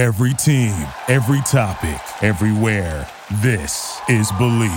Every 0.00 0.32
team, 0.32 0.74
every 1.08 1.42
topic, 1.42 2.00
everywhere. 2.22 3.06
This 3.42 4.00
is 4.08 4.32
Believe. 4.32 4.70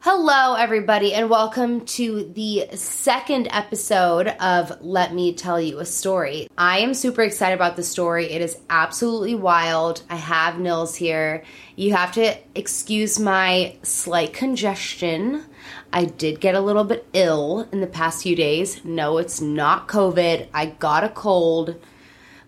Hello, 0.00 0.52
everybody, 0.56 1.14
and 1.14 1.30
welcome 1.30 1.86
to 1.86 2.30
the 2.34 2.68
second 2.76 3.48
episode 3.50 4.28
of 4.38 4.82
Let 4.82 5.14
Me 5.14 5.32
Tell 5.32 5.58
You 5.58 5.78
a 5.78 5.86
Story. 5.86 6.46
I 6.58 6.80
am 6.80 6.92
super 6.92 7.22
excited 7.22 7.54
about 7.54 7.76
the 7.76 7.82
story. 7.82 8.30
It 8.30 8.42
is 8.42 8.58
absolutely 8.68 9.34
wild. 9.34 10.02
I 10.10 10.16
have 10.16 10.58
Nils 10.58 10.94
here. 10.94 11.42
You 11.76 11.94
have 11.94 12.12
to 12.12 12.36
excuse 12.54 13.18
my 13.18 13.76
slight 13.82 14.34
congestion. 14.34 15.46
I 15.90 16.04
did 16.04 16.38
get 16.38 16.54
a 16.54 16.60
little 16.60 16.84
bit 16.84 17.06
ill 17.14 17.66
in 17.72 17.80
the 17.80 17.86
past 17.86 18.24
few 18.24 18.36
days. 18.36 18.84
No, 18.84 19.16
it's 19.16 19.40
not 19.40 19.88
COVID. 19.88 20.48
I 20.52 20.66
got 20.66 21.02
a 21.02 21.08
cold. 21.08 21.76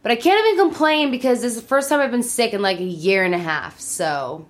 But 0.07 0.13
I 0.13 0.17
can't 0.19 0.47
even 0.47 0.69
complain 0.69 1.11
because 1.11 1.43
this 1.43 1.57
is 1.57 1.63
the 1.63 1.67
first 1.67 1.89
time 1.89 1.99
I've 1.99 2.13
been 2.13 2.23
sick 2.23 2.55
in 2.55 2.63
like 2.63 2.79
a 2.79 2.85
year 2.85 3.25
and 3.25 3.35
a 3.35 3.39
half. 3.39 3.81
So, 3.81 4.47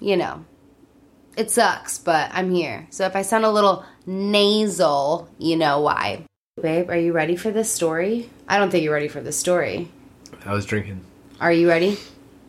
you 0.00 0.16
know, 0.16 0.46
it 1.36 1.50
sucks, 1.50 1.98
but 1.98 2.30
I'm 2.32 2.50
here. 2.50 2.86
So 2.88 3.04
if 3.04 3.14
I 3.14 3.20
sound 3.20 3.44
a 3.44 3.50
little 3.50 3.84
nasal, 4.06 5.28
you 5.36 5.56
know 5.56 5.82
why. 5.82 6.24
Babe, 6.58 6.88
are 6.88 6.96
you 6.96 7.12
ready 7.12 7.36
for 7.36 7.50
this 7.50 7.70
story? 7.70 8.30
I 8.48 8.56
don't 8.56 8.70
think 8.70 8.82
you're 8.82 8.94
ready 8.94 9.08
for 9.08 9.20
this 9.20 9.38
story. 9.38 9.90
I 10.46 10.54
was 10.54 10.64
drinking. 10.64 11.04
Are 11.38 11.52
you 11.52 11.68
ready? 11.68 11.98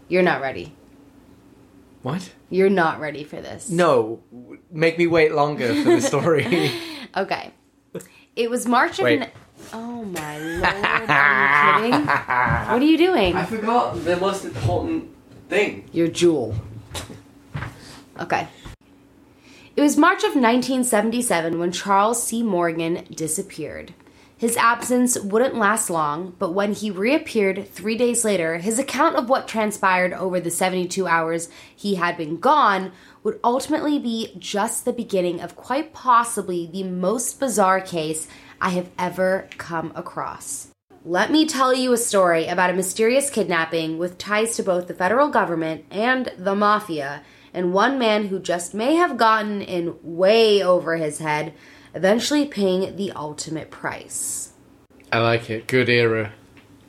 You're 0.08 0.24
not 0.24 0.40
ready. 0.40 0.74
What? 2.04 2.32
You're 2.50 2.70
not 2.70 3.02
ready 3.02 3.26
for 3.26 3.42
this. 3.42 3.70
No, 3.70 4.24
make 4.72 4.98
me 4.98 5.08
wait 5.08 5.34
longer 5.34 5.76
for 5.84 5.90
the 5.90 6.02
story. 6.02 6.72
Okay. 7.16 7.52
It 8.36 8.50
was 8.50 8.66
March 8.66 8.98
of. 8.98 9.04
Wait. 9.04 9.30
Ni- 9.74 9.80
oh 9.80 10.04
my 10.04 10.38
lord! 10.38 10.64
Are 11.10 11.86
you 11.86 11.90
kidding? 11.90 12.06
What 12.06 12.82
are 12.82 12.86
you 12.86 12.98
doing? 12.98 13.36
I 13.36 13.46
forgot 13.46 14.04
the 14.04 14.18
most 14.18 14.46
important 14.46 15.10
thing. 15.50 15.90
Your 15.92 16.08
jewel. 16.08 16.56
Okay. 18.20 18.48
It 19.76 19.82
was 19.82 19.98
March 19.98 20.20
of 20.20 20.36
1977 20.36 21.58
when 21.58 21.72
Charles 21.72 22.22
C. 22.24 22.44
Morgan 22.44 23.06
disappeared. 23.12 23.94
His 24.38 24.58
absence 24.58 25.18
wouldn't 25.18 25.56
last 25.56 25.90
long, 25.90 26.36
but 26.38 26.52
when 26.52 26.74
he 26.74 26.92
reappeared 26.92 27.70
three 27.70 27.96
days 27.96 28.26
later, 28.26 28.58
his 28.58 28.78
account 28.78 29.16
of 29.16 29.30
what 29.30 29.48
transpired 29.48 30.12
over 30.14 30.40
the 30.40 30.52
72 30.52 31.08
hours 31.08 31.50
he 31.74 31.96
had 31.96 32.18
been 32.18 32.38
gone 32.40 32.92
would 33.24 33.40
ultimately 33.44 33.98
be 34.00 34.36
just 34.38 34.84
the 34.84 34.92
beginning 34.92 35.40
of 35.40 35.56
quite 35.56 35.94
possibly 35.94 36.68
the 36.68 36.84
most 36.84 37.40
bizarre 37.40 37.80
case 37.80 38.28
I 38.64 38.70
have 38.70 38.90
ever 38.98 39.50
come 39.58 39.92
across. 39.94 40.70
Let 41.04 41.30
me 41.30 41.46
tell 41.46 41.74
you 41.74 41.92
a 41.92 41.98
story 41.98 42.48
about 42.48 42.70
a 42.70 42.74
mysterious 42.74 43.30
kidnapping 43.30 43.98
with 43.98 44.18
ties 44.18 44.56
to 44.56 44.64
both 44.64 44.88
the 44.88 44.94
federal 44.94 45.28
government 45.28 45.84
and 45.92 46.32
the 46.38 46.56
mafia, 46.56 47.24
and 47.54 47.74
one 47.74 48.00
man 48.00 48.28
who 48.28 48.40
just 48.40 48.74
may 48.74 48.96
have 48.96 49.18
gotten 49.18 49.62
in 49.62 49.98
way 50.02 50.64
over 50.64 50.96
his 50.96 51.20
head, 51.20 51.54
eventually 51.94 52.46
paying 52.46 52.96
the 52.96 53.12
ultimate 53.12 53.70
price. 53.70 54.54
I 55.12 55.20
like 55.20 55.50
it. 55.50 55.68
Good 55.68 55.90
era. 55.90 56.32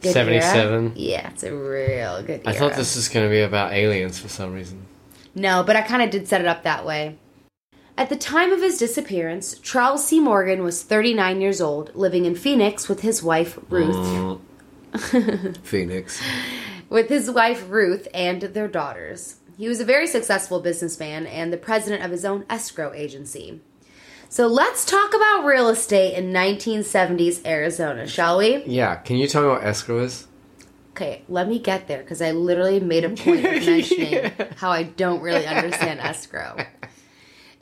Good 0.00 0.12
77. 0.12 0.72
era? 0.72 0.92
Yeah, 0.94 1.30
it's 1.30 1.42
a 1.42 1.52
real 1.52 2.22
good 2.22 2.42
era. 2.44 2.46
I 2.46 2.52
thought 2.52 2.74
this 2.74 2.94
was 2.94 3.08
going 3.08 3.26
to 3.26 3.30
be 3.30 3.40
about 3.40 3.72
aliens 3.72 4.20
for 4.20 4.28
some 4.28 4.52
reason. 4.52 4.86
No, 5.34 5.64
but 5.64 5.74
I 5.74 5.82
kind 5.82 6.02
of 6.02 6.10
did 6.10 6.28
set 6.28 6.40
it 6.40 6.46
up 6.46 6.62
that 6.62 6.86
way. 6.86 7.18
At 7.96 8.08
the 8.08 8.16
time 8.16 8.52
of 8.52 8.60
his 8.60 8.78
disappearance, 8.78 9.56
Charles 9.60 10.04
C. 10.04 10.18
Morgan 10.18 10.64
was 10.64 10.82
39 10.82 11.40
years 11.40 11.60
old, 11.60 11.94
living 11.94 12.24
in 12.24 12.34
Phoenix 12.34 12.88
with 12.88 13.00
his 13.00 13.22
wife 13.22 13.56
Ruth. 13.68 14.40
Mm. 14.92 15.56
Phoenix. 15.62 16.20
with 16.88 17.08
his 17.08 17.30
wife 17.30 17.66
Ruth 17.68 18.08
and 18.12 18.42
their 18.42 18.66
daughters. 18.68 19.36
He 19.56 19.68
was 19.68 19.78
a 19.78 19.84
very 19.84 20.08
successful 20.08 20.58
businessman 20.60 21.26
and 21.26 21.52
the 21.52 21.56
president 21.56 22.02
of 22.02 22.10
his 22.10 22.24
own 22.24 22.44
escrow 22.50 22.92
agency. 22.92 23.60
So 24.28 24.48
let's 24.48 24.84
talk 24.84 25.14
about 25.14 25.44
real 25.44 25.68
estate 25.68 26.14
in 26.14 26.32
1970s 26.32 27.46
Arizona, 27.46 28.08
shall 28.08 28.38
we? 28.38 28.64
Yeah, 28.64 28.96
can 28.96 29.16
you 29.16 29.28
tell 29.28 29.42
me 29.42 29.48
what 29.48 29.62
escrow 29.62 30.00
is? 30.00 30.26
Okay, 30.90 31.22
let 31.28 31.48
me 31.48 31.60
get 31.60 31.86
there 31.86 32.02
because 32.02 32.20
I 32.20 32.32
literally 32.32 32.80
made 32.80 33.04
a 33.04 33.10
point 33.10 33.44
of 33.44 33.52
mentioning 33.66 34.32
how 34.56 34.70
I 34.70 34.84
don't 34.84 35.20
really 35.20 35.46
understand 35.46 36.00
escrow. 36.00 36.56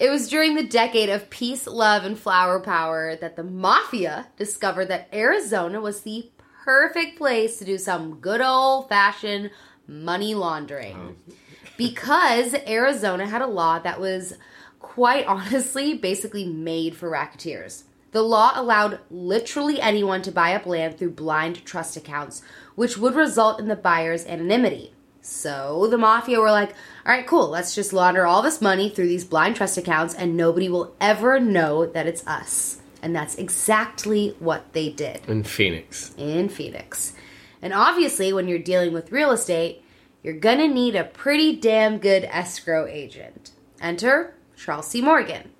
It 0.02 0.10
was 0.10 0.28
during 0.28 0.56
the 0.56 0.64
decade 0.64 1.10
of 1.10 1.30
peace, 1.30 1.64
love, 1.64 2.04
and 2.04 2.18
flower 2.18 2.58
power 2.58 3.14
that 3.14 3.36
the 3.36 3.44
mafia 3.44 4.26
discovered 4.36 4.86
that 4.86 5.08
Arizona 5.14 5.80
was 5.80 6.00
the 6.00 6.28
perfect 6.64 7.16
place 7.16 7.58
to 7.58 7.64
do 7.64 7.78
some 7.78 8.16
good 8.16 8.40
old 8.40 8.88
fashioned 8.88 9.52
money 9.86 10.34
laundering. 10.34 11.16
Oh. 11.30 11.34
Because 11.78 12.54
Arizona 12.66 13.26
had 13.26 13.42
a 13.42 13.46
law 13.46 13.78
that 13.78 14.00
was 14.00 14.34
quite 14.80 15.26
honestly 15.26 15.94
basically 15.94 16.44
made 16.46 16.96
for 16.96 17.08
racketeers. 17.08 17.84
The 18.10 18.22
law 18.22 18.52
allowed 18.54 18.98
literally 19.08 19.80
anyone 19.80 20.22
to 20.22 20.32
buy 20.32 20.54
up 20.54 20.66
land 20.66 20.98
through 20.98 21.12
blind 21.12 21.64
trust 21.64 21.96
accounts, 21.96 22.42
which 22.74 22.98
would 22.98 23.14
result 23.14 23.60
in 23.60 23.68
the 23.68 23.76
buyer's 23.76 24.26
anonymity. 24.26 24.94
So 25.22 25.86
the 25.88 25.98
mafia 25.98 26.40
were 26.40 26.50
like, 26.50 26.70
all 27.06 27.12
right, 27.12 27.26
cool, 27.26 27.48
let's 27.48 27.74
just 27.76 27.92
launder 27.92 28.26
all 28.26 28.42
this 28.42 28.60
money 28.60 28.90
through 28.90 29.06
these 29.06 29.24
blind 29.24 29.54
trust 29.56 29.78
accounts 29.78 30.14
and 30.14 30.36
nobody 30.36 30.68
will 30.68 30.94
ever 31.00 31.38
know 31.38 31.86
that 31.86 32.06
it's 32.08 32.26
us. 32.26 32.80
And 33.00 33.14
that's 33.14 33.36
exactly 33.36 34.34
what 34.40 34.72
they 34.72 34.88
did 34.90 35.22
In 35.28 35.44
Phoenix. 35.44 36.12
in 36.18 36.48
Phoenix. 36.48 37.14
And 37.62 37.72
obviously, 37.72 38.32
when 38.32 38.48
you're 38.48 38.58
dealing 38.58 38.92
with 38.92 39.12
real 39.12 39.30
estate, 39.30 39.84
you're 40.24 40.34
gonna 40.34 40.66
need 40.68 40.96
a 40.96 41.04
pretty 41.04 41.54
damn 41.54 41.98
good 41.98 42.24
escrow 42.24 42.86
agent. 42.86 43.52
Enter 43.80 44.34
Charles 44.56 44.88
C. 44.88 45.00
Morgan. 45.00 45.51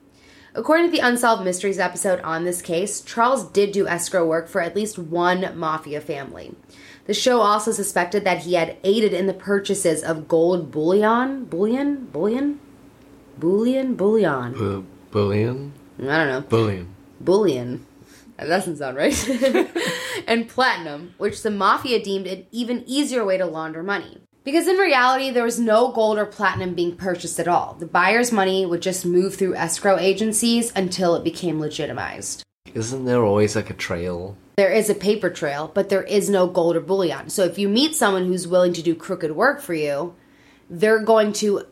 According 0.55 0.87
to 0.87 0.93
the 0.93 0.99
Unsolved 1.07 1.45
Mysteries 1.45 1.79
episode 1.79 2.21
on 2.21 2.45
this 2.45 2.61
case, 2.61 3.01
Charles 3.01 3.45
did 3.51 3.73
do 3.73 3.87
escrow 3.87 4.27
work 4.27 4.49
for 4.49 4.61
at 4.61 4.77
least 4.77 4.99
one 4.99 5.57
mafia 5.59 6.01
family. 6.01 6.55
The 7.07 7.15
show 7.15 7.41
also 7.41 7.73
suspected 7.73 8.25
that 8.25 8.43
he 8.43 8.55
had 8.55 8.77
aided 8.85 9.15
in 9.15 9.27
the 9.27 9.33
purchases 9.33 10.03
of 10.03 10.29
gold 10.29 10.71
bullion, 10.71 11.47
bullion, 11.47 12.05
bullion, 12.13 12.61
bullion, 13.39 13.95
bullion. 13.95 14.53
Bu- 14.53 14.85
bullion? 15.11 15.73
I 15.99 16.05
don't 16.05 16.29
know 16.29 16.41
Bullion. 16.43 16.95
bullion. 17.21 17.87
That 18.37 18.47
doesn't 18.47 18.77
sound 18.77 18.97
right. 18.97 19.29
and 20.27 20.49
platinum, 20.49 21.15
which 21.17 21.43
the 21.43 21.51
mafia 21.51 22.03
deemed 22.03 22.27
an 22.27 22.45
even 22.51 22.85
easier 22.87 23.25
way 23.25 23.39
to 23.39 23.47
launder 23.47 23.83
money. 23.83 24.19
Because 24.45 24.67
in 24.67 24.77
reality, 24.77 25.31
there 25.31 25.45
was 25.45 25.61
no 25.61 25.93
gold 25.93 26.19
or 26.19 26.27
platinum 26.27 26.75
being 26.75 26.97
purchased 26.97 27.39
at 27.39 27.47
all. 27.47 27.75
The 27.79 27.87
buyer's 27.87 28.33
money 28.33 28.67
would 28.67 28.83
just 28.83 29.07
move 29.07 29.37
through 29.37 29.55
escrow 29.55 29.99
agencies 29.99 30.73
until 30.75 31.15
it 31.15 31.23
became 31.23 31.61
legitimized. 31.61 32.43
Isn't 32.75 33.05
there 33.05 33.23
always 33.23 33.55
like 33.55 33.71
a 33.71 33.75
trail? 33.75 34.37
There 34.57 34.73
is 34.73 34.91
a 34.91 34.95
paper 34.95 35.31
trail, 35.31 35.71
but 35.73 35.91
there 35.91 36.03
is 36.03 36.29
no 36.29 36.49
gold 36.49 36.75
or 36.75 36.81
bullion. 36.81 37.31
So 37.31 37.45
if 37.45 37.57
you 37.57 37.69
meet 37.69 37.95
someone 37.95 38.27
who's 38.27 38.49
willing 38.49 38.73
to 38.73 38.83
do 38.83 38.95
crooked 38.95 39.33
work 39.33 39.61
for 39.61 39.75
you, 39.75 40.15
they're 40.69 41.03
going 41.03 41.33
to 41.35 41.67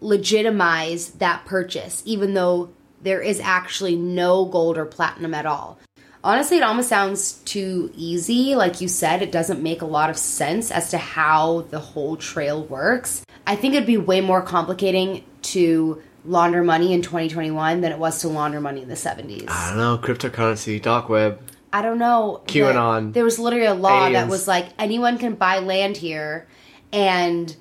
legitimize 0.00 1.12
that 1.12 1.46
purchase, 1.46 2.02
even 2.04 2.34
though 2.34 2.70
there 3.02 3.22
is 3.22 3.40
actually 3.40 3.96
no 3.96 4.44
gold 4.44 4.76
or 4.76 4.84
platinum 4.84 5.32
at 5.32 5.46
all. 5.46 5.78
Honestly, 6.22 6.58
it 6.58 6.62
almost 6.62 6.88
sounds 6.88 7.34
too 7.44 7.90
easy. 7.96 8.54
Like 8.54 8.80
you 8.80 8.88
said, 8.88 9.22
it 9.22 9.32
doesn't 9.32 9.62
make 9.62 9.80
a 9.80 9.86
lot 9.86 10.10
of 10.10 10.18
sense 10.18 10.70
as 10.70 10.90
to 10.90 10.98
how 10.98 11.62
the 11.70 11.78
whole 11.78 12.16
trail 12.16 12.62
works. 12.64 13.24
I 13.46 13.56
think 13.56 13.74
it'd 13.74 13.86
be 13.86 13.96
way 13.96 14.20
more 14.20 14.42
complicating 14.42 15.24
to 15.42 16.02
launder 16.26 16.62
money 16.62 16.92
in 16.92 17.00
2021 17.00 17.80
than 17.80 17.92
it 17.92 17.98
was 17.98 18.20
to 18.20 18.28
launder 18.28 18.60
money 18.60 18.82
in 18.82 18.88
the 18.88 18.94
70s. 18.94 19.48
I 19.48 19.68
don't 19.70 19.78
know. 19.78 19.98
Cryptocurrency, 19.98 20.80
dark 20.80 21.08
web. 21.08 21.40
I 21.72 21.82
don't 21.82 21.98
know. 21.98 22.42
QAnon. 22.46 23.12
There 23.12 23.24
was 23.24 23.38
literally 23.38 23.66
a 23.66 23.74
law 23.74 24.10
that 24.10 24.28
was 24.28 24.46
like 24.46 24.66
anyone 24.78 25.18
can 25.18 25.34
buy 25.36 25.60
land 25.60 25.96
here, 25.96 26.48
and 26.92 27.54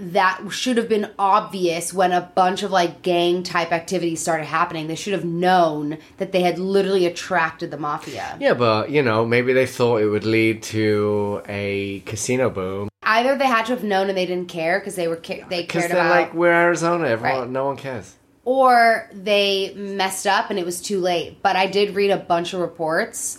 that 0.00 0.40
should 0.50 0.76
have 0.78 0.88
been 0.88 1.10
obvious 1.18 1.92
when 1.92 2.10
a 2.12 2.20
bunch 2.34 2.62
of 2.62 2.70
like 2.70 3.02
gang 3.02 3.42
type 3.42 3.70
activities 3.72 4.20
started 4.20 4.44
happening. 4.46 4.86
They 4.86 4.94
should 4.94 5.12
have 5.12 5.24
known 5.24 5.98
that 6.16 6.32
they 6.32 6.40
had 6.42 6.58
literally 6.58 7.06
attracted 7.06 7.70
the 7.70 7.76
mafia. 7.76 8.36
Yeah, 8.40 8.54
but 8.54 8.90
you 8.90 9.02
know, 9.02 9.26
maybe 9.26 9.52
they 9.52 9.66
thought 9.66 9.98
it 10.02 10.06
would 10.08 10.24
lead 10.24 10.62
to 10.64 11.42
a 11.48 12.00
casino 12.06 12.50
boom. 12.50 12.88
Either 13.02 13.36
they 13.36 13.46
had 13.46 13.66
to 13.66 13.72
have 13.72 13.84
known 13.84 14.08
and 14.08 14.16
they 14.16 14.26
didn't 14.26 14.48
care 14.48 14.78
because 14.78 14.94
they 14.96 15.08
were 15.08 15.16
ca- 15.16 15.44
they 15.48 15.64
cared 15.64 15.90
they're 15.90 15.98
about, 16.00 16.10
like, 16.10 16.34
we're 16.34 16.52
Arizona, 16.52 17.06
everyone, 17.08 17.40
Right. 17.40 17.50
no 17.50 17.66
one 17.66 17.76
cares. 17.76 18.14
or 18.44 19.08
they 19.12 19.72
messed 19.76 20.26
up 20.26 20.48
and 20.50 20.58
it 20.58 20.64
was 20.64 20.80
too 20.80 20.98
late. 21.00 21.42
But 21.42 21.56
I 21.56 21.66
did 21.66 21.94
read 21.94 22.10
a 22.10 22.16
bunch 22.16 22.54
of 22.54 22.60
reports 22.60 23.38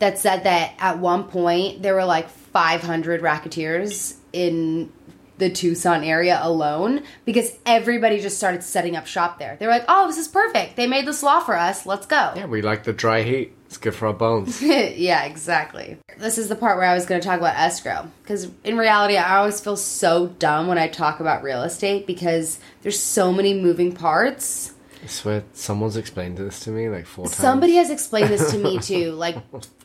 that 0.00 0.18
said 0.18 0.42
that 0.44 0.72
at 0.80 0.98
one 0.98 1.24
point 1.24 1.82
there 1.82 1.94
were 1.94 2.04
like 2.04 2.28
500 2.28 3.22
racketeers 3.22 4.16
in 4.32 4.90
the 5.38 5.50
Tucson 5.50 6.04
area 6.04 6.38
alone 6.40 7.02
because 7.24 7.56
everybody 7.66 8.20
just 8.20 8.36
started 8.36 8.62
setting 8.62 8.96
up 8.96 9.06
shop 9.06 9.38
there. 9.38 9.56
They 9.58 9.66
were 9.66 9.72
like, 9.72 9.84
"Oh, 9.88 10.06
this 10.06 10.18
is 10.18 10.28
perfect. 10.28 10.76
They 10.76 10.86
made 10.86 11.06
this 11.06 11.22
law 11.22 11.40
for 11.40 11.56
us. 11.56 11.86
Let's 11.86 12.06
go." 12.06 12.32
Yeah, 12.36 12.46
we 12.46 12.62
like 12.62 12.84
the 12.84 12.92
dry 12.92 13.22
heat. 13.22 13.52
It's 13.66 13.78
good 13.78 13.94
for 13.94 14.06
our 14.06 14.12
bones. 14.12 14.62
yeah, 14.62 15.24
exactly. 15.24 15.98
This 16.18 16.38
is 16.38 16.48
the 16.48 16.54
part 16.54 16.76
where 16.76 16.86
I 16.86 16.94
was 16.94 17.06
going 17.06 17.20
to 17.20 17.26
talk 17.26 17.38
about 17.38 17.56
escrow. 17.56 18.08
Because 18.22 18.48
in 18.62 18.78
reality, 18.78 19.16
I 19.16 19.38
always 19.38 19.60
feel 19.60 19.76
so 19.76 20.28
dumb 20.28 20.68
when 20.68 20.78
I 20.78 20.86
talk 20.86 21.18
about 21.18 21.42
real 21.42 21.62
estate 21.62 22.06
because 22.06 22.60
there's 22.82 23.00
so 23.00 23.32
many 23.32 23.52
moving 23.60 23.92
parts. 23.92 24.74
I 25.02 25.06
swear 25.08 25.44
someone's 25.54 25.96
explained 25.96 26.38
this 26.38 26.60
to 26.60 26.70
me 26.70 26.88
like 26.88 27.04
four 27.04 27.24
times. 27.24 27.36
Somebody 27.36 27.74
has 27.74 27.90
explained 27.90 28.28
this 28.28 28.52
to 28.52 28.58
me 28.58 28.78
too, 28.78 29.10
like 29.10 29.36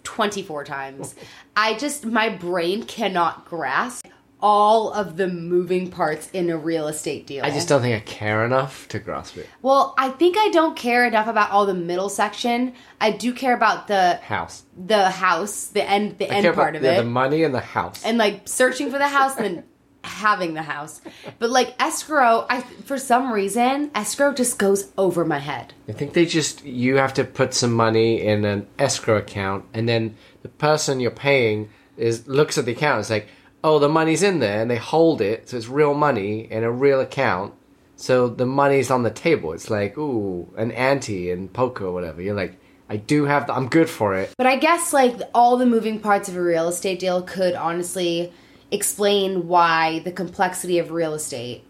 24 0.03 0.65
times. 0.65 1.15
I 1.55 1.73
just, 1.73 2.05
my 2.05 2.29
brain 2.29 2.83
cannot 2.83 3.45
grasp 3.45 4.05
all 4.41 4.91
of 4.93 5.17
the 5.17 5.27
moving 5.27 5.89
parts 5.91 6.29
in 6.31 6.49
a 6.49 6.57
real 6.57 6.87
estate 6.87 7.27
deal. 7.27 7.43
I 7.43 7.49
just 7.49 7.67
don't 7.67 7.81
think 7.81 7.95
I 7.95 7.99
care 8.05 8.45
enough 8.45 8.87
to 8.89 8.99
grasp 8.99 9.37
it. 9.37 9.47
Well, 9.61 9.93
I 9.97 10.09
think 10.09 10.37
I 10.37 10.49
don't 10.49 10.75
care 10.77 11.05
enough 11.05 11.27
about 11.27 11.51
all 11.51 11.65
the 11.65 11.73
middle 11.73 12.09
section. 12.09 12.73
I 13.01 13.11
do 13.11 13.33
care 13.33 13.53
about 13.53 13.87
the 13.87 14.15
House. 14.23 14.63
the 14.77 15.09
house, 15.09 15.65
the 15.67 15.83
end 15.87 16.17
the 16.19 16.31
I 16.31 16.35
end 16.35 16.45
part 16.55 16.69
about, 16.69 16.75
of 16.77 16.83
yeah, 16.83 16.93
it. 16.93 17.03
the 17.03 17.09
money 17.09 17.43
and 17.43 17.53
the 17.53 17.59
house. 17.59 18.05
and 18.05 18.17
like 18.17 18.47
searching 18.47 18.91
for 18.91 18.97
the 18.97 19.07
house 19.09 19.35
and 19.35 19.45
then 19.45 19.63
having 20.05 20.53
the 20.53 20.61
house. 20.61 21.01
But 21.39 21.49
like 21.49 21.75
escrow, 21.77 22.45
I 22.49 22.61
for 22.61 22.97
some 22.97 23.33
reason 23.33 23.91
escrow 23.93 24.33
just 24.33 24.57
goes 24.57 24.91
over 24.97 25.25
my 25.25 25.39
head. 25.39 25.73
I 25.89 25.91
think 25.91 26.13
they 26.13 26.25
just 26.25 26.63
you 26.63 26.95
have 26.95 27.13
to 27.15 27.25
put 27.25 27.53
some 27.53 27.73
money 27.73 28.21
in 28.21 28.45
an 28.45 28.67
escrow 28.79 29.17
account, 29.17 29.65
and 29.73 29.89
then 29.89 30.15
the 30.43 30.49
person 30.49 31.01
you're 31.01 31.11
paying 31.11 31.69
is 31.97 32.25
looks 32.29 32.57
at 32.57 32.63
the 32.63 32.71
account. 32.71 33.01
It's 33.01 33.09
like, 33.09 33.27
oh, 33.63 33.79
the 33.79 33.89
money's 33.89 34.23
in 34.23 34.39
there, 34.39 34.61
and 34.61 34.71
they 34.71 34.77
hold 34.77 35.21
it, 35.21 35.49
so 35.49 35.57
it's 35.57 35.67
real 35.67 35.93
money 35.93 36.49
in 36.51 36.63
a 36.63 36.71
real 36.71 36.99
account. 36.99 37.53
So 37.95 38.29
the 38.29 38.45
money's 38.45 38.89
on 38.89 39.03
the 39.03 39.11
table. 39.11 39.51
It's 39.51 39.69
like, 39.69 39.97
ooh, 39.97 40.51
an 40.55 40.71
ante 40.71 41.31
in 41.31 41.49
poker 41.49 41.85
or 41.85 41.91
whatever. 41.91 42.21
You're 42.21 42.35
like, 42.35 42.57
I 42.89 42.97
do 42.97 43.25
have, 43.25 43.47
the, 43.47 43.53
I'm 43.53 43.67
good 43.67 43.89
for 43.89 44.15
it. 44.15 44.33
But 44.37 44.47
I 44.47 44.55
guess 44.55 44.93
like 44.93 45.19
all 45.33 45.57
the 45.57 45.65
moving 45.65 45.99
parts 45.99 46.29
of 46.29 46.35
a 46.35 46.41
real 46.41 46.69
estate 46.69 46.99
deal 46.99 47.21
could 47.21 47.55
honestly 47.55 48.31
explain 48.71 49.47
why 49.47 49.99
the 49.99 50.11
complexity 50.11 50.79
of 50.79 50.91
real 50.91 51.13
estate 51.13 51.63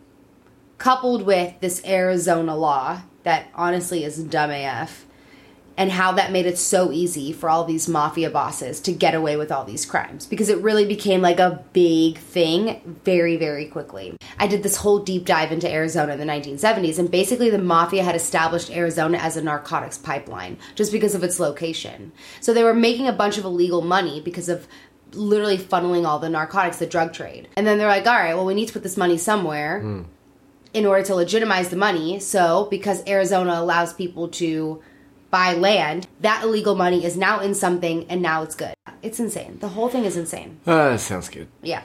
coupled 0.78 1.24
with 1.24 1.60
this 1.60 1.84
Arizona 1.86 2.56
law 2.56 3.02
that 3.24 3.48
honestly 3.54 4.04
is 4.04 4.24
dumb 4.24 4.52
AF 4.52 5.06
and 5.80 5.94
how 5.94 6.12
that 6.12 6.34
made 6.34 6.46
it 6.46 6.58
so 6.58 6.92
easy 6.92 7.32
for 7.32 7.50
all 7.50 7.64
these 7.64 7.88
mafia 7.88 8.30
bosses 8.30 8.82
to 8.82 8.92
get 8.92 9.16
away 9.16 9.38
with 9.38 9.50
all 9.50 9.64
these 9.64 9.86
crimes 9.86 10.26
because 10.26 10.50
it 10.50 10.62
really 10.62 10.86
became 10.86 11.22
like 11.22 11.40
a 11.40 11.64
big 11.72 12.18
thing 12.18 12.82
very 13.06 13.38
very 13.38 13.66
quickly. 13.66 14.18
I 14.38 14.46
did 14.46 14.62
this 14.62 14.76
whole 14.76 15.00
deep 15.00 15.26
dive 15.26 15.54
into 15.54 15.72
Arizona 15.72 16.14
in 16.14 16.20
the 16.20 16.26
1970s 16.26 17.00
and 17.00 17.10
basically 17.10 17.50
the 17.50 17.58
mafia 17.58 18.04
had 18.04 18.18
established 18.18 18.70
Arizona 18.70 19.20
as 19.20 19.38
a 19.38 19.42
narcotics 19.42 19.98
pipeline 19.98 20.58
just 20.76 20.92
because 20.92 21.16
of 21.16 21.24
its 21.24 21.40
location. 21.40 22.12
So 22.42 22.54
they 22.54 22.66
were 22.66 22.74
making 22.74 23.08
a 23.08 23.14
bunch 23.14 23.38
of 23.38 23.46
illegal 23.46 23.82
money 23.82 24.20
because 24.20 24.50
of 24.50 24.68
literally 25.14 25.58
funneling 25.58 26.06
all 26.06 26.20
the 26.20 26.30
narcotics, 26.30 26.80
the 26.80 26.88
drug 26.88 27.14
trade. 27.14 27.48
And 27.56 27.66
then 27.66 27.78
they're 27.78 27.88
like, 27.88 28.06
"All 28.06 28.14
right, 28.14 28.36
well 28.36 28.46
we 28.46 28.54
need 28.54 28.68
to 28.68 28.74
put 28.74 28.84
this 28.84 28.98
money 28.98 29.18
somewhere." 29.18 29.80
Hmm. 29.80 30.02
in 30.72 30.86
order 30.86 31.02
to 31.02 31.16
legitimize 31.16 31.70
the 31.70 31.76
money. 31.76 32.20
So, 32.20 32.68
because 32.70 33.02
Arizona 33.08 33.54
allows 33.54 33.92
people 33.92 34.28
to 34.28 34.84
buy 35.30 35.54
land, 35.54 36.08
that 36.22 36.44
illegal 36.44 36.76
money 36.76 37.06
is 37.06 37.16
now 37.16 37.40
in 37.40 37.54
something 37.54 38.06
and 38.10 38.22
now 38.22 38.44
it's 38.44 38.56
good. 38.56 38.74
It's 39.02 39.20
insane. 39.20 39.58
The 39.60 39.70
whole 39.70 39.90
thing 39.90 40.06
is 40.06 40.18
insane. 40.18 40.60
Uh, 40.66 40.98
sounds 40.98 41.30
good. 41.30 41.48
Yeah. 41.62 41.84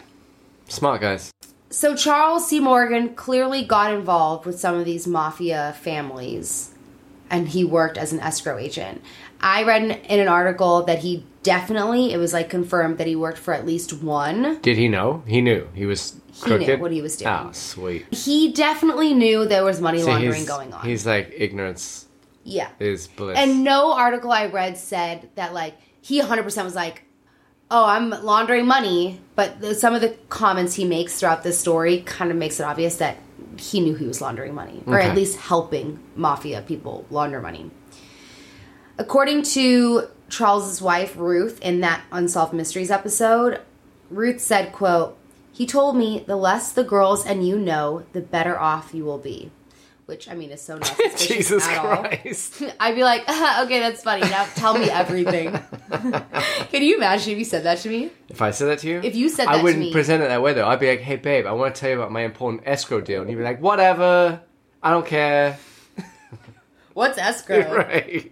Smart 0.69 1.01
guys. 1.01 1.31
So, 1.71 1.97
Charles 1.97 2.49
C. 2.49 2.61
Morgan 2.61 3.15
clearly 3.15 3.65
got 3.65 3.93
involved 3.93 4.47
with 4.47 4.59
some 4.59 4.77
of 4.77 4.85
these 4.85 5.07
mafia 5.07 5.75
families 5.81 6.73
and 7.31 7.49
he 7.49 7.65
worked 7.65 7.99
as 7.99 8.13
an 8.13 8.21
escrow 8.21 8.59
agent. 8.59 9.03
I 9.41 9.65
read 9.65 9.83
in, 9.83 9.91
in 9.91 10.21
an 10.21 10.29
article 10.29 10.85
that 10.85 11.01
he 11.01 11.27
definitely, 11.43 12.13
it 12.13 12.17
was 12.17 12.33
like 12.33 12.49
confirmed 12.49 12.99
that 12.99 13.07
he 13.07 13.17
worked 13.17 13.39
for 13.39 13.53
at 13.53 13.67
least 13.67 13.93
one. 13.93 14.61
Did 14.61 14.77
he 14.77 14.89
know? 14.89 15.23
He 15.27 15.41
knew. 15.41 15.69
He 15.75 15.85
was 15.85 16.21
He 16.33 16.57
knew 16.57 16.77
what 16.79 16.93
he 16.93 17.03
was 17.03 17.17
doing. 17.17 17.29
Ah, 17.29 17.51
sweet. 17.53 18.07
He 18.15 18.53
definitely 18.53 19.13
knew 19.15 19.47
there 19.47 19.65
was 19.65 19.81
money 19.81 19.99
See, 19.99 20.07
laundering 20.07 20.47
going 20.47 20.73
on. 20.73 20.87
He's 20.87 21.07
like, 21.07 21.33
ignorance 21.37 22.07
yeah. 22.45 22.69
is 22.79 23.09
bliss. 23.09 23.37
And 23.39 23.65
no 23.65 23.93
article 23.93 24.31
I 24.31 24.47
read 24.47 24.79
said 24.79 25.31
that 25.35 25.53
like 25.53 25.75
he 26.01 26.21
100% 26.21 26.65
was 26.65 26.75
like, 26.75 27.03
"Oh, 27.71 27.85
I'm 27.85 28.11
laundering 28.11 28.67
money." 28.67 29.21
But 29.35 29.61
the, 29.61 29.75
some 29.75 29.95
of 29.95 30.01
the 30.01 30.11
comments 30.29 30.75
he 30.75 30.85
makes 30.85 31.19
throughout 31.19 31.43
this 31.43 31.59
story 31.59 32.03
kind 32.03 32.31
of 32.31 32.37
makes 32.37 32.61
it 32.61 32.65
obvious 32.65 32.97
that 32.97 33.17
he 33.57 33.81
knew 33.81 33.95
he 33.95 34.07
was 34.07 34.21
laundering 34.21 34.55
money, 34.55 34.83
or 34.87 34.99
Okay. 34.99 35.09
at 35.09 35.17
least 35.17 35.39
helping 35.39 35.99
mafia 36.17 36.63
people 36.63 37.07
launder 37.11 37.41
money. 37.41 37.71
According 38.99 39.43
to 39.55 40.09
Charles's 40.29 40.81
wife 40.81 41.17
Ruth 41.17 41.61
in 41.61 41.81
that 41.81 42.03
Unsolved 42.13 42.53
Mysteries 42.53 42.91
episode, 42.91 43.61
Ruth 44.11 44.41
said, 44.41 44.73
"quote 44.73 45.17
He 45.53 45.67
told 45.67 45.97
me 45.97 46.25
the 46.27 46.37
less 46.37 46.73
the 46.73 46.83
girls 46.85 47.25
and 47.25 47.47
you 47.47 47.57
know, 47.59 48.03
the 48.13 48.21
better 48.21 48.59
off 48.59 48.91
you 48.93 49.05
will 49.05 49.19
be." 49.19 49.51
Which 50.07 50.29
I 50.29 50.35
mean 50.35 50.51
is 50.51 50.61
so 50.61 50.77
not 50.79 50.99
Jesus 51.17 51.67
at 51.67 51.79
all. 51.79 51.97
Christ. 52.03 52.63
I'd 52.81 52.95
be 52.95 53.03
like, 53.03 53.25
uh, 53.27 53.63
okay, 53.65 53.81
that's 53.81 54.03
funny. 54.03 54.21
Now 54.23 54.45
tell 54.55 54.77
me 54.79 54.91
everything. 54.91 55.51
Can 55.91 56.83
you 56.83 56.97
imagine 56.97 57.33
if 57.33 57.39
you 57.39 57.45
said 57.45 57.63
that 57.65 57.79
to 57.79 57.89
me? 57.89 58.11
If 58.29 58.43
I 58.43 58.51
said 58.51 58.67
that 58.67 58.81
to 58.81 58.89
you, 58.89 59.01
If 59.03 59.17
you 59.17 59.29
said 59.31 59.49
I 59.49 59.63
wouldn't 59.63 59.81
me- 59.81 59.93
present 59.93 60.23
it 60.23 60.29
that 60.29 60.43
way 60.43 60.53
though. 60.53 60.67
I'd 60.69 60.79
be 60.81 60.89
like, 60.91 61.01
"Hey, 61.01 61.17
babe, 61.17 61.47
I 61.47 61.53
want 61.53 61.75
to 61.75 61.81
tell 61.81 61.91
you 61.91 61.97
about 61.97 62.13
my 62.13 62.21
important 62.23 62.65
escrow 62.67 63.01
deal," 63.01 63.23
and 63.23 63.31
you'd 63.31 63.39
be 63.39 63.43
like, 63.45 63.63
"Whatever, 63.63 64.41
I 64.83 64.91
don't 64.91 65.07
care." 65.07 65.59
What's 66.93 67.19
escrow? 67.19 67.75
right? 67.75 68.31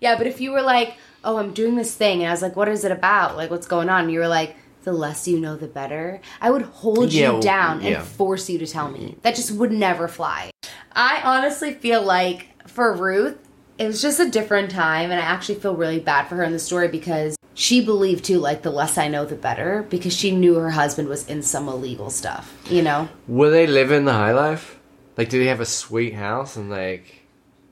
Yeah, 0.00 0.16
but 0.18 0.26
if 0.26 0.40
you 0.40 0.50
were 0.50 0.62
like, 0.62 0.94
oh, 1.22 1.36
I'm 1.38 1.52
doing 1.54 1.76
this 1.76 1.94
thing, 1.94 2.20
and 2.20 2.28
I 2.28 2.32
was 2.32 2.42
like, 2.42 2.56
what 2.56 2.68
is 2.68 2.84
it 2.84 2.90
about? 2.90 3.36
Like, 3.36 3.50
what's 3.50 3.66
going 3.68 3.88
on? 3.88 4.04
And 4.04 4.12
you 4.12 4.18
were 4.18 4.28
like, 4.28 4.56
the 4.84 4.92
less 4.92 5.26
you 5.26 5.40
know, 5.40 5.56
the 5.56 5.66
better. 5.66 6.20
I 6.40 6.50
would 6.50 6.62
hold 6.62 7.12
Yeah, 7.12 7.26
you 7.26 7.32
well, 7.34 7.42
down 7.42 7.82
yeah. 7.82 7.98
and 8.00 8.06
force 8.06 8.48
you 8.48 8.58
to 8.58 8.66
tell 8.66 8.90
me. 8.90 9.16
That 9.22 9.34
just 9.34 9.50
would 9.52 9.72
never 9.72 10.08
fly. 10.08 10.50
I 10.92 11.20
honestly 11.24 11.74
feel 11.74 12.02
like 12.02 12.48
for 12.68 12.92
Ruth, 12.92 13.36
it 13.78 13.86
was 13.86 14.00
just 14.00 14.20
a 14.20 14.30
different 14.30 14.70
time, 14.70 15.10
and 15.10 15.18
I 15.20 15.24
actually 15.24 15.56
feel 15.56 15.74
really 15.74 15.98
bad 15.98 16.28
for 16.28 16.36
her 16.36 16.44
in 16.44 16.52
the 16.52 16.58
story 16.60 16.86
because 16.86 17.36
she 17.54 17.84
believed 17.84 18.24
too, 18.24 18.38
like, 18.38 18.62
the 18.62 18.70
less 18.70 18.96
I 18.98 19.08
know, 19.08 19.24
the 19.24 19.34
better, 19.34 19.84
because 19.88 20.12
she 20.16 20.30
knew 20.30 20.54
her 20.54 20.70
husband 20.70 21.08
was 21.08 21.26
in 21.28 21.42
some 21.42 21.68
illegal 21.68 22.10
stuff, 22.10 22.56
you 22.70 22.82
know? 22.82 23.08
Were 23.26 23.50
they 23.50 23.66
living 23.66 24.04
the 24.04 24.12
high 24.12 24.32
life? 24.32 24.78
Like, 25.16 25.28
did 25.28 25.40
he 25.40 25.46
have 25.48 25.60
a 25.60 25.66
sweet 25.66 26.14
house 26.14 26.56
and 26.56 26.70
like 26.70 27.23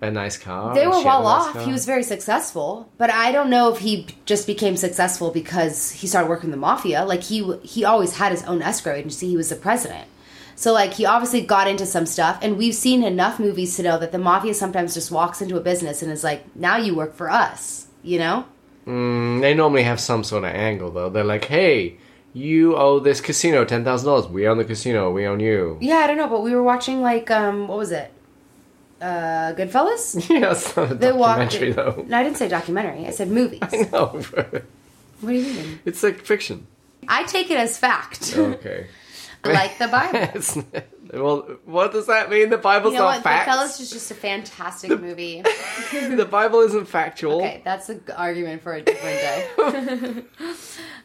a 0.02 0.10
nice 0.10 0.36
car? 0.36 0.74
They 0.74 0.86
were 0.86 0.94
she 0.94 1.04
had 1.04 1.20
a 1.20 1.22
well 1.22 1.22
nice 1.22 1.46
off. 1.46 1.52
car? 1.54 1.62
He 1.64 1.72
was 1.72 1.86
very 1.86 2.02
successful, 2.02 2.90
but 2.98 3.08
I 3.10 3.32
don't 3.32 3.48
know 3.48 3.72
if 3.72 3.78
he 3.78 4.06
just 4.26 4.46
became 4.46 4.76
successful 4.76 5.30
because 5.30 5.92
he 5.92 6.06
started 6.06 6.28
working 6.28 6.50
the 6.50 6.56
mafia. 6.56 7.04
Like 7.04 7.22
he 7.22 7.56
he 7.62 7.84
always 7.84 8.16
had 8.16 8.32
his 8.32 8.42
own 8.42 8.60
escrow 8.60 8.94
agency. 8.94 9.28
He 9.28 9.36
was 9.36 9.48
the 9.48 9.56
president. 9.56 10.08
So 10.56 10.72
like 10.72 10.94
he 10.94 11.06
obviously 11.06 11.40
got 11.40 11.68
into 11.68 11.86
some 11.86 12.04
stuff 12.04 12.38
and 12.42 12.58
we've 12.58 12.74
seen 12.74 13.02
enough 13.04 13.38
movies 13.38 13.76
to 13.76 13.82
know 13.82 13.98
that 13.98 14.12
the 14.12 14.18
mafia 14.18 14.54
sometimes 14.54 14.92
just 14.92 15.10
walks 15.10 15.40
into 15.40 15.56
a 15.56 15.60
business 15.60 16.02
and 16.02 16.12
is 16.12 16.24
like, 16.24 16.44
"Now 16.54 16.76
you 16.76 16.94
work 16.94 17.14
for 17.14 17.30
us." 17.30 17.86
You 18.02 18.18
know? 18.18 18.44
Mm, 18.86 19.40
they 19.40 19.54
normally 19.54 19.84
have 19.84 20.00
some 20.00 20.24
sort 20.24 20.42
of 20.44 20.50
angle 20.50 20.90
though. 20.90 21.08
They're 21.08 21.24
like, 21.24 21.44
"Hey, 21.44 21.96
you 22.34 22.74
owe 22.76 22.98
this 22.98 23.20
casino 23.20 23.64
ten 23.64 23.84
thousand 23.84 24.08
dollars. 24.08 24.26
We 24.26 24.48
own 24.48 24.58
the 24.58 24.64
casino. 24.64 25.10
We 25.12 25.26
own 25.26 25.38
you." 25.38 25.78
Yeah, 25.80 25.98
I 25.98 26.08
don't 26.08 26.16
know, 26.16 26.28
but 26.28 26.42
we 26.42 26.52
were 26.54 26.62
watching 26.62 27.00
like 27.00 27.30
um 27.30 27.68
what 27.68 27.78
was 27.78 27.92
it? 27.92 28.10
Uh 29.02 29.52
Goodfellas? 29.56 30.28
yeah, 30.30 30.52
it's 30.52 30.76
not 30.76 30.92
a 30.92 30.94
They 30.94 31.10
walked 31.12 31.50
documentary 31.52 31.72
though. 31.72 32.04
No, 32.06 32.18
I 32.18 32.22
didn't 32.22 32.36
say 32.38 32.48
documentary. 32.48 33.06
I 33.06 33.10
said 33.10 33.28
movies. 33.28 33.60
No, 33.92 34.06
What 34.06 35.30
do 35.30 35.32
you 35.32 35.52
mean? 35.54 35.80
it's 35.84 36.02
like 36.02 36.20
fiction. 36.24 36.66
I 37.08 37.24
take 37.24 37.50
it 37.50 37.56
as 37.58 37.76
fact. 37.78 38.34
Okay. 38.36 38.86
like 39.44 39.76
the 39.78 39.88
Bible. 39.88 40.64
Well, 41.12 41.58
what 41.64 41.92
does 41.92 42.06
that 42.06 42.30
mean? 42.30 42.48
The 42.50 42.58
Bible's 42.58 42.94
You 42.94 43.00
know 43.00 43.06
not 43.06 43.16
what? 43.16 43.22
facts. 43.24 43.50
Goodfellas 43.50 43.80
is 43.80 43.90
just 43.90 44.10
a 44.12 44.14
fantastic 44.14 44.98
movie. 45.00 45.42
the 45.92 46.26
Bible 46.30 46.60
isn't 46.60 46.86
factual. 46.86 47.38
Okay, 47.38 47.60
that's 47.64 47.88
an 47.88 48.02
argument 48.16 48.62
for 48.62 48.72
a 48.74 48.82
different 48.82 49.18
day. 49.18 50.24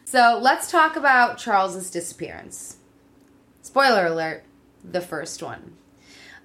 so 0.04 0.38
let's 0.40 0.70
talk 0.70 0.94
about 0.96 1.36
Charles's 1.38 1.90
disappearance. 1.90 2.76
Spoiler 3.62 4.06
alert: 4.06 4.44
the 4.84 5.00
first 5.00 5.42
one. 5.42 5.74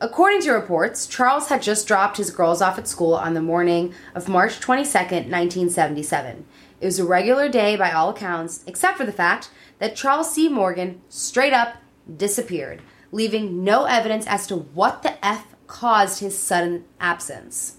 According 0.04 0.42
to 0.42 0.52
reports, 0.52 1.08
Charles 1.08 1.48
had 1.48 1.62
just 1.62 1.88
dropped 1.88 2.18
his 2.18 2.30
girls 2.30 2.62
off 2.62 2.78
at 2.78 2.90
school 2.90 3.14
on 3.14 3.36
the 3.36 3.42
morning 3.42 3.94
of 4.14 4.28
March 4.28 4.60
22nd, 4.60 5.30
1977. 5.32 6.46
It 6.82 6.86
was 6.86 7.00
a 7.00 7.06
regular 7.06 7.48
day 7.48 7.78
by 7.78 7.94
all 7.94 8.10
accounts, 8.10 8.66
except 8.68 8.98
for 8.98 9.06
the 9.06 9.14
fact 9.14 9.50
that 9.80 9.96
Charles 9.96 10.34
C. 10.34 10.50
Morgan 10.50 11.02
straight 11.08 11.54
up 11.54 11.78
disappeared, 12.18 12.82
leaving 13.14 13.64
no 13.64 13.86
evidence 13.86 14.28
as 14.28 14.46
to 14.48 14.58
what 14.58 15.04
the 15.04 15.26
F 15.26 15.56
caused 15.68 16.20
his 16.20 16.38
sudden 16.38 16.84
absence. 17.00 17.78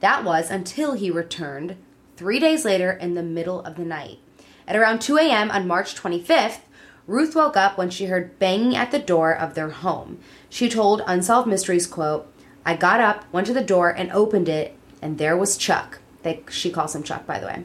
That 0.00 0.24
was 0.24 0.50
until 0.50 0.94
he 0.94 1.08
returned 1.08 1.76
three 2.16 2.40
days 2.40 2.64
later 2.64 2.90
in 2.90 3.14
the 3.14 3.22
middle 3.22 3.60
of 3.60 3.76
the 3.76 3.84
night. 3.84 4.18
At 4.66 4.74
around 4.74 5.02
2 5.02 5.18
a.m. 5.18 5.52
on 5.52 5.68
March 5.68 5.94
25th, 5.94 6.62
Ruth 7.10 7.34
woke 7.34 7.56
up 7.56 7.76
when 7.76 7.90
she 7.90 8.06
heard 8.06 8.38
banging 8.38 8.76
at 8.76 8.92
the 8.92 8.98
door 9.00 9.34
of 9.36 9.54
their 9.54 9.70
home. 9.70 10.18
She 10.48 10.68
told 10.68 11.02
Unsolved 11.08 11.48
Mysteries, 11.48 11.88
quote, 11.88 12.32
I 12.64 12.76
got 12.76 13.00
up, 13.00 13.24
went 13.32 13.48
to 13.48 13.52
the 13.52 13.64
door, 13.64 13.90
and 13.90 14.12
opened 14.12 14.48
it, 14.48 14.76
and 15.02 15.18
there 15.18 15.36
was 15.36 15.56
Chuck. 15.56 15.98
They, 16.22 16.44
she 16.48 16.70
calls 16.70 16.94
him 16.94 17.02
Chuck, 17.02 17.26
by 17.26 17.40
the 17.40 17.46
way. 17.46 17.64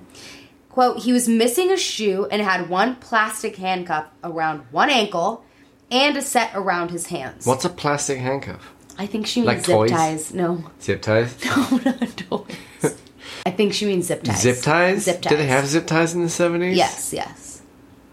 Quote, 0.70 1.04
he 1.04 1.14
was 1.14 1.30
missing 1.30 1.72
a 1.72 1.78
shoe 1.78 2.26
and 2.32 2.42
had 2.42 2.70
one 2.70 2.96
plastic 2.96 3.58
handcuff 3.58 4.08
around 4.24 4.62
one 4.72 4.90
ankle 4.90 5.46
and 5.92 6.18
a 6.18 6.24
set 6.24 6.50
around 6.56 6.90
his 6.90 7.08
hands. 7.08 7.46
What's 7.46 7.66
a 7.66 7.70
plastic 7.70 8.18
handcuff? 8.18 8.74
I 8.98 9.06
think 9.06 9.28
she 9.28 9.42
means 9.42 9.48
Like 9.48 9.58
zip 9.60 9.76
toys? 9.76 9.92
ties. 9.92 10.34
No, 10.34 10.64
Zip 10.82 11.02
ties? 11.04 11.46
no, 11.46 11.80
not 11.86 12.18
toys. 12.18 12.58
I 13.46 13.52
think 13.52 13.74
she 13.74 13.86
means 13.86 14.08
zip 14.08 14.24
ties. 14.24 14.42
Zip 14.42 14.62
ties? 14.64 15.04
Zip 15.04 15.22
ties. 15.22 15.30
Did 15.30 15.40
they 15.40 15.48
have 15.48 15.68
zip 15.68 15.86
ties 15.86 16.16
in 16.16 16.22
the 16.22 16.30
70s? 16.30 16.76
Yes, 16.76 17.14
yes. 17.14 17.55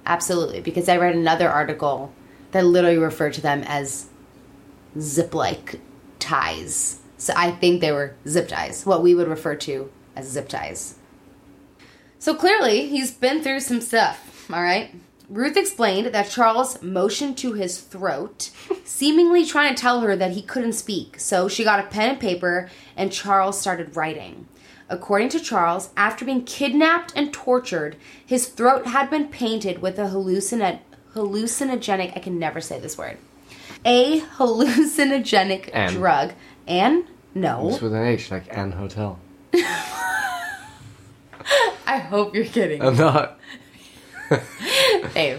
Absolutely. 0.07 0.61
Because 0.61 0.89
I 0.89 0.97
read 0.97 1.15
another 1.15 1.49
article 1.49 2.13
that 2.53 2.65
literally 2.65 2.99
referred 2.99 3.35
to 3.35 3.41
them 3.41 3.63
as 3.67 4.07
zip 4.99 5.35
like 5.35 5.81
ties. 6.19 7.01
So 7.19 7.33
I 7.37 7.53
think 7.53 7.81
they 7.81 7.93
were 7.93 8.17
zip 8.27 8.49
ties, 8.49 8.85
what 8.85 9.03
we 9.03 9.15
would 9.15 9.29
refer 9.29 9.55
to 9.57 9.91
as 10.17 10.29
zip 10.29 10.49
ties. 10.49 10.97
So 12.19 12.35
clearly, 12.35 12.89
he's 12.89 13.11
been 13.11 13.43
through 13.43 13.61
some 13.61 13.81
stuff, 13.81 14.47
all 14.53 14.63
right? 14.63 14.95
Ruth 15.29 15.57
explained 15.57 16.09
that 16.09 16.31
Charles 16.31 16.83
motioned 16.83 17.39
to 17.39 17.55
his 17.55 17.81
throat, 17.81 18.51
seemingly 18.85 19.47
trying 19.47 19.75
to 19.75 19.81
tell 19.81 20.01
her 20.01 20.15
that 20.15 20.33
he 20.33 20.43
couldn't 20.43 20.75
speak. 20.75 21.19
So 21.19 21.49
she 21.49 21.65
got 21.65 21.81
a 21.81 21.89
pen 21.89 22.11
and 22.11 22.21
paper, 22.21 22.69
and 22.97 23.11
Charles 23.11 23.61
started 23.61 23.97
writing. 23.97 24.47
According 24.93 25.31
to 25.31 25.41
Charles, 25.41 25.89
after 25.97 26.23
being 26.27 26.45
kidnapped 26.45 27.15
and 27.17 27.33
tortured, 27.33 27.97
his 28.27 28.47
throat 28.49 28.87
had 28.87 29.09
been 29.09 29.29
painted 29.29 29.81
with 29.81 29.99
a 29.99 30.09
hallucina- 30.09 30.81
hallucinogenic, 31.15 32.15
I 32.15 32.21
can 32.21 32.39
never 32.39 32.61
say 32.61 32.79
this 32.79 32.99
word, 32.99 33.17
a 33.87 34.21
hallucinogenic 34.21 35.71
An. 35.73 35.95
drug. 35.95 36.33
And 36.69 37.05
no, 37.35 37.71
It's 37.71 37.81
with 37.81 37.95
an 37.95 38.05
H, 38.05 38.31
like 38.31 38.45
An 38.55 38.73
Hotel. 38.73 39.19
I 41.87 41.97
hope 41.97 42.35
you're 42.35 42.45
kidding. 42.45 42.83
I'm 42.83 42.97
not. 42.97 43.39
Babe, 45.15 45.39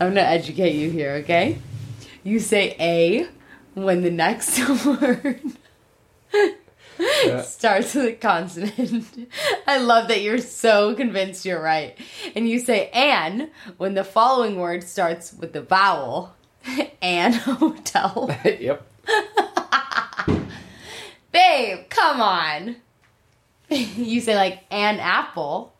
I'm 0.00 0.08
gonna 0.08 0.22
educate 0.22 0.74
you 0.74 0.90
here, 0.90 1.12
okay? 1.16 1.58
You 2.24 2.38
say 2.40 2.74
A 2.80 3.28
when 3.74 4.00
the 4.02 4.10
next 4.10 4.58
word 4.86 5.40
starts 7.42 7.94
with 7.94 8.06
a 8.06 8.12
consonant. 8.14 9.30
I 9.66 9.78
love 9.78 10.08
that 10.08 10.22
you're 10.22 10.38
so 10.38 10.94
convinced 10.94 11.44
you're 11.44 11.62
right. 11.62 11.96
And 12.34 12.48
you 12.48 12.58
say 12.58 12.88
an 12.90 13.50
when 13.78 13.94
the 13.94 14.04
following 14.04 14.56
word 14.56 14.84
starts 14.84 15.32
with 15.32 15.52
the 15.52 15.62
vowel. 15.62 16.34
An 17.02 17.32
hotel. 17.32 18.28
yep. 18.44 18.86
Babe, 21.32 21.88
come 21.88 22.20
on. 22.20 22.76
you 23.68 24.20
say 24.20 24.34
like 24.34 24.64
an 24.70 24.98
apple 25.00 25.72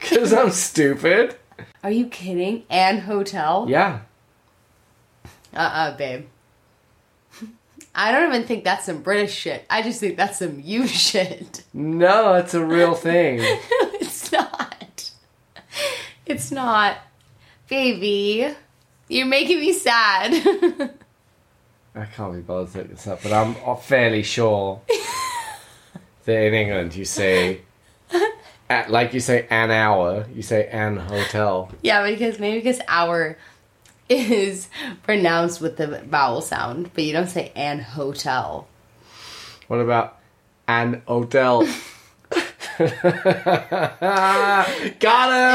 Because 0.00 0.32
I'm 0.32 0.50
stupid. 0.50 1.36
Are 1.82 1.90
you 1.90 2.06
kidding? 2.06 2.64
And 2.68 3.00
hotel? 3.00 3.66
Yeah. 3.68 4.00
Uh 5.54 5.58
uh 5.58 5.96
babe. 5.96 6.26
I 7.94 8.12
don't 8.12 8.28
even 8.32 8.46
think 8.46 8.64
that's 8.64 8.86
some 8.86 9.02
British 9.02 9.34
shit. 9.34 9.64
I 9.70 9.82
just 9.82 10.00
think 10.00 10.16
that's 10.16 10.38
some 10.38 10.60
you 10.60 10.86
shit. 11.06 11.64
No, 11.72 12.34
it's 12.34 12.54
a 12.54 12.64
real 12.64 12.94
thing. 12.94 13.38
it's 13.42 14.30
not. 14.32 15.10
It's 16.26 16.52
not. 16.52 16.98
Baby. 17.68 18.54
You're 19.08 19.26
making 19.26 19.60
me 19.60 19.72
sad. 19.72 20.92
I 21.94 22.04
can't 22.04 22.34
be 22.34 22.40
bothered 22.40 22.72
to 22.72 22.78
look 22.78 22.90
this 22.90 23.06
up, 23.08 23.22
but 23.22 23.32
I'm 23.32 23.56
fairly 23.78 24.22
sure 24.22 24.80
that 26.24 26.42
in 26.44 26.54
England 26.54 26.94
you 26.94 27.04
say, 27.04 27.62
at, 28.70 28.90
like 28.90 29.12
you 29.12 29.20
say 29.20 29.46
an 29.50 29.70
hour, 29.70 30.24
you 30.34 30.40
say 30.42 30.66
an 30.68 30.96
hotel. 30.96 31.70
yeah, 31.82 32.08
because 32.08 32.38
maybe 32.38 32.58
because 32.58 32.80
hour 32.88 33.36
is 34.08 34.68
pronounced 35.02 35.60
with 35.60 35.76
the 35.76 36.00
vowel 36.06 36.40
sound, 36.40 36.90
but 36.94 37.04
you 37.04 37.12
don't 37.12 37.28
say 37.28 37.52
an 37.54 37.80
hotel. 37.80 38.66
What 39.68 39.80
about 39.80 40.18
an 40.66 41.02
hotel? 41.06 41.68
Got 42.78 42.90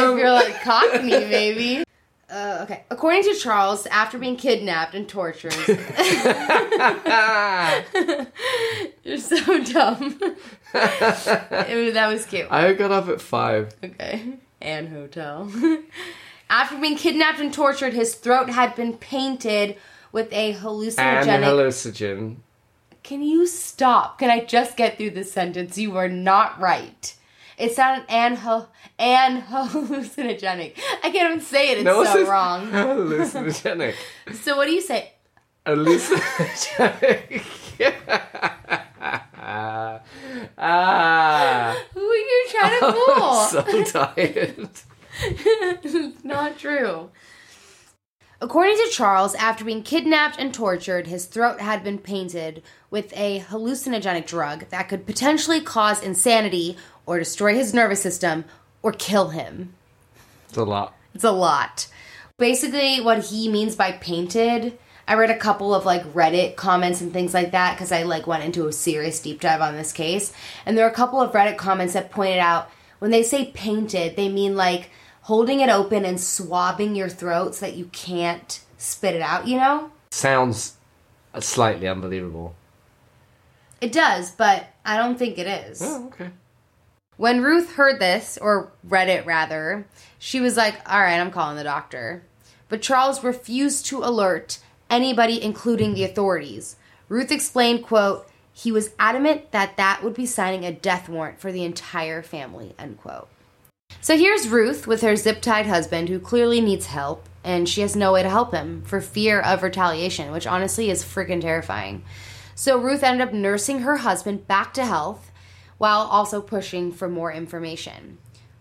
If 0.04 0.12
him! 0.12 0.18
you're 0.18 0.32
like 0.32 0.62
Cockney, 0.62 1.10
maybe. 1.10 1.84
Uh, 2.30 2.60
okay. 2.64 2.84
According 2.90 3.24
to 3.24 3.34
Charles, 3.36 3.86
after 3.88 4.18
being 4.18 4.36
kidnapped 4.36 4.96
and 4.96 5.08
tortured, 5.08 5.54
you're 9.04 9.18
so 9.18 9.64
dumb. 9.64 10.20
It 10.76 11.94
that 11.94 12.08
was 12.08 12.26
cute. 12.26 12.48
I 12.52 12.74
got 12.74 12.92
up 12.92 13.08
at 13.10 13.22
five. 13.22 13.74
Okay. 13.84 14.38
And 14.62 14.90
hotel. 14.90 15.52
after 16.50 16.78
being 16.78 16.98
kidnapped 16.98 17.40
and 17.40 17.54
tortured, 17.54 17.94
his 17.94 18.16
throat 18.16 18.50
had 18.50 18.76
been 18.76 18.94
painted 18.94 19.78
with 20.12 20.32
a 20.32 20.54
hallucinogenic. 20.54 21.28
And 21.28 21.44
hallucinogen. 21.44 22.38
Can 23.04 23.22
you 23.22 23.46
stop? 23.46 24.18
Can 24.20 24.30
I 24.30 24.44
just 24.44 24.76
get 24.78 24.98
through 24.98 25.12
this 25.12 25.32
sentence? 25.32 25.78
You 25.78 25.96
are 25.98 26.10
not 26.10 26.60
right. 26.60 27.16
It's 27.58 27.78
not 27.78 28.00
an 28.00 28.06
an, 28.10 28.36
ho- 28.38 28.68
an 29.00 29.44
hallucinogenic. 29.44 30.74
I 31.04 31.10
can't 31.12 31.32
even 31.32 31.42
say 31.42 31.72
it. 31.72 31.78
It's 31.80 31.86
No, 31.86 32.04
so 32.04 32.28
wrong. 32.28 32.68
Hallucinogenic. 32.72 33.94
So 34.34 34.58
what 34.58 34.66
do 34.66 34.74
you 34.74 34.82
say? 34.82 35.14
Hallucinogenic. 35.66 37.44
Ah. 40.58 41.78
Who 41.94 42.00
are 42.00 42.16
you 42.16 42.46
trying 42.50 42.80
to 42.80 42.94
fool? 43.16 43.34
so 43.46 43.84
tired. 43.84 44.70
Not 46.24 46.58
true. 46.58 47.10
According 48.42 48.76
to 48.76 48.90
Charles, 48.92 49.34
after 49.36 49.64
being 49.64 49.82
kidnapped 49.82 50.38
and 50.38 50.54
tortured, 50.54 51.08
his 51.08 51.26
throat 51.26 51.62
had 51.62 51.84
been 51.84 51.98
painted 51.98 52.62
with 52.90 53.14
a 53.16 53.40
hallucinogenic 53.50 54.28
drug 54.28 54.70
that 54.70 54.90
could 54.90 55.06
potentially 55.06 55.62
cause 55.62 56.04
insanity 56.04 56.78
or 57.06 57.18
destroy 57.18 57.56
his 57.56 57.74
nervous 57.74 58.02
system 58.02 58.44
or 58.84 58.92
kill 58.92 59.30
him. 59.30 59.74
It's 60.50 60.58
a 60.58 60.64
lot. 60.64 60.94
It's 61.14 61.24
a 61.24 61.32
lot. 61.32 61.88
Basically, 62.38 63.00
what 63.00 63.26
he 63.26 63.48
means 63.48 63.76
by 63.78 63.94
painted, 63.94 64.78
I 65.08 65.16
read 65.16 65.30
a 65.30 65.38
couple 65.38 65.76
of 65.76 65.86
like 65.86 66.04
Reddit 66.14 66.56
comments 66.56 67.02
and 67.02 67.14
things 67.14 67.34
like 67.34 67.52
that 67.52 67.76
because 67.76 67.92
I 67.92 68.04
like 68.04 68.26
went 68.26 68.44
into 68.44 68.68
a 68.68 68.74
serious 68.74 69.20
deep 69.20 69.40
dive 69.40 69.62
on 69.62 69.76
this 69.76 69.92
case. 69.92 70.34
And 70.66 70.78
there 70.78 70.86
are 70.86 70.92
a 70.92 70.96
couple 70.96 71.22
of 71.22 71.32
Reddit 71.32 71.58
comments 71.58 71.94
that 71.94 72.12
pointed 72.12 72.40
out 72.40 72.72
when 73.00 73.12
they 73.12 73.24
say 73.24 73.52
painted, 73.54 74.16
they 74.16 74.30
mean 74.30 74.56
like 74.56 74.90
holding 75.22 75.60
it 75.60 75.70
open 75.70 76.06
and 76.06 76.20
swabbing 76.20 76.96
your 76.96 77.10
throat 77.10 77.56
so 77.56 77.66
that 77.66 77.76
you 77.76 77.86
can't 77.86 78.62
spit 78.78 79.16
it 79.16 79.22
out, 79.22 79.48
you 79.48 79.58
know? 79.58 79.92
Sounds 80.12 80.76
uh, 81.34 81.40
slightly 81.40 81.88
unbelievable. 81.88 82.56
It 83.82 83.92
does, 83.92 84.32
but 84.32 84.68
I 84.86 84.98
don't 84.98 85.20
think 85.20 85.38
it 85.38 85.48
is. 85.48 85.82
Oh, 85.84 86.08
okay. 86.08 86.30
When 87.18 87.42
Ruth 87.42 87.74
heard 87.74 88.00
this, 88.00 88.38
or 88.42 88.72
read 88.84 89.10
it 89.10 89.26
rather, 89.26 89.88
she 90.20 90.40
was 90.40 90.58
like, 90.58 90.76
all 90.90 91.00
right, 91.00 91.20
I'm 91.20 91.32
calling 91.32 91.58
the 91.58 91.64
doctor. 91.64 92.24
But 92.68 92.82
Charles 92.82 93.24
refused 93.24 93.86
to 93.88 94.00
alert 94.00 94.60
anybody, 94.90 95.42
including 95.42 95.94
the 95.94 96.04
authorities. 96.04 96.76
Ruth 97.10 97.32
explained, 97.32 97.84
quote, 97.84 98.28
he 98.52 98.72
was 98.72 98.94
adamant 98.98 99.52
that 99.52 99.76
that 99.78 100.02
would 100.02 100.14
be 100.14 100.26
signing 100.26 100.64
a 100.64 100.72
death 100.72 101.10
warrant 101.10 101.40
for 101.40 101.52
the 101.52 101.66
entire 101.66 102.24
family, 102.24 102.74
end 102.80 102.98
quote. 102.98 103.28
So 104.02 104.18
here's 104.18 104.48
Ruth 104.48 104.88
with 104.88 105.02
her 105.02 105.16
zip 105.16 105.42
tied 105.42 105.66
husband 105.66 106.10
who 106.10 106.20
clearly 106.20 106.62
needs 106.62 106.86
help, 106.88 107.28
and 107.44 107.68
she 107.68 107.82
has 107.82 107.96
no 107.96 108.14
way 108.14 108.24
to 108.24 108.30
help 108.30 108.54
him 108.54 108.82
for 108.84 109.02
fear 109.02 109.40
of 109.42 109.62
retaliation, 109.62 110.32
which 110.32 110.48
honestly 110.48 110.90
is 110.90 111.04
freaking 111.04 111.42
terrifying. 111.42 112.04
So 112.56 112.78
Ruth 112.78 113.04
ended 113.04 113.28
up 113.28 113.34
nursing 113.34 113.80
her 113.80 113.98
husband 113.98 114.48
back 114.48 114.74
to 114.76 114.86
health 114.86 115.32
while 115.78 116.02
also 116.02 116.42
pushing 116.42 116.92
for 116.92 117.10
more 117.10 117.32
information. 117.34 118.18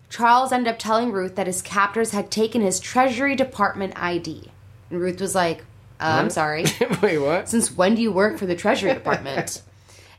Charles 0.09 0.51
ended 0.51 0.73
up 0.73 0.79
telling 0.79 1.11
Ruth 1.11 1.35
that 1.35 1.47
his 1.47 1.61
captors 1.61 2.11
had 2.11 2.29
taken 2.29 2.61
his 2.61 2.79
Treasury 2.79 3.35
Department 3.35 3.93
ID. 3.95 4.51
And 4.89 4.99
Ruth 4.99 5.21
was 5.21 5.35
like, 5.35 5.63
uh, 5.99 6.17
I'm 6.19 6.29
sorry. 6.29 6.65
Wait, 7.01 7.17
what? 7.19 7.47
Since 7.49 7.71
when 7.71 7.95
do 7.95 8.01
you 8.01 8.11
work 8.11 8.37
for 8.37 8.45
the 8.45 8.55
Treasury 8.55 8.93
Department? 9.01 9.61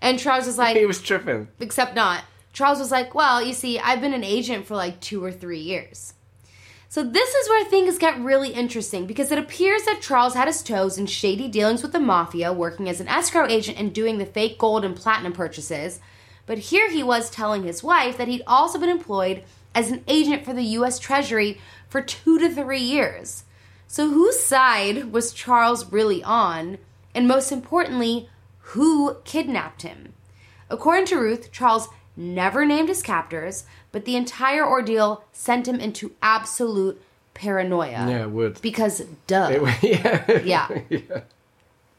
and 0.01 0.19
Charles 0.19 0.47
was 0.47 0.59
like, 0.59 0.77
He 0.77 0.87
was 0.87 1.01
tripping. 1.03 1.49
except 1.61 1.95
not. 1.95 2.25
Charles 2.53 2.79
was 2.79 2.91
like, 2.91 3.15
Well, 3.15 3.43
you 3.43 3.53
see, 3.53 3.79
I've 3.79 4.01
been 4.01 4.15
an 4.15 4.25
agent 4.25 4.67
for 4.67 4.77
like 4.77 5.01
two 5.01 5.23
or 5.25 5.33
three 5.33 5.61
years. 5.61 6.15
So 6.89 7.03
this 7.03 7.35
is 7.35 7.49
where 7.49 7.65
things 7.65 7.99
get 7.99 8.19
really 8.21 8.51
interesting 8.51 9.07
because 9.07 9.31
it 9.33 9.39
appears 9.39 9.83
that 9.83 10.01
Charles 10.01 10.35
had 10.35 10.47
his 10.47 10.63
toes 10.63 10.97
in 10.97 11.07
shady 11.07 11.49
dealings 11.49 11.83
with 11.83 11.93
the 11.93 12.01
mafia, 12.01 12.53
working 12.53 12.89
as 12.89 13.01
an 13.01 13.09
escrow 13.09 13.47
agent 13.47 13.79
and 13.79 13.93
doing 13.93 14.19
the 14.19 14.25
fake 14.25 14.57
gold 14.57 14.85
and 14.85 14.97
platinum 14.97 15.33
purchases. 15.33 16.01
But 16.47 16.59
here 16.59 16.89
he 16.91 17.03
was 17.03 17.29
telling 17.29 17.65
his 17.65 17.83
wife 17.83 18.17
that 18.17 18.29
he'd 18.29 18.45
also 18.47 18.79
been 18.79 18.89
employed 18.89 19.43
as 19.75 19.91
an 19.91 20.05
agent 20.07 20.45
for 20.45 20.55
the 20.55 20.63
US 20.63 20.99
Treasury 20.99 21.61
for 21.89 22.01
two 22.01 22.39
to 22.39 22.49
three 22.49 22.81
years. 22.81 23.43
So 23.87 24.11
whose 24.11 24.41
side 24.41 25.13
was 25.13 25.33
Charles 25.33 25.91
really 25.93 26.23
on? 26.23 26.79
And 27.15 27.29
most 27.29 27.53
importantly, 27.53 28.29
who 28.59 29.17
kidnapped 29.25 29.83
him? 29.83 30.13
According 30.69 31.07
to 31.07 31.17
Ruth, 31.17 31.53
Charles 31.53 31.89
never 32.17 32.65
named 32.65 32.89
his 32.89 33.03
captors, 33.03 33.65
but 33.93 34.05
the 34.05 34.17
entire 34.17 34.67
ordeal 34.67 35.25
sent 35.33 35.69
him 35.69 35.79
into 35.81 36.13
absolute 36.21 37.01
paranoia. 37.35 38.09
Yeah, 38.09 38.23
it 38.23 38.31
would. 38.31 38.61
Because, 38.61 39.01
duh. 39.27 39.71
yeah. 39.83 40.41
Yeah. 40.43 40.69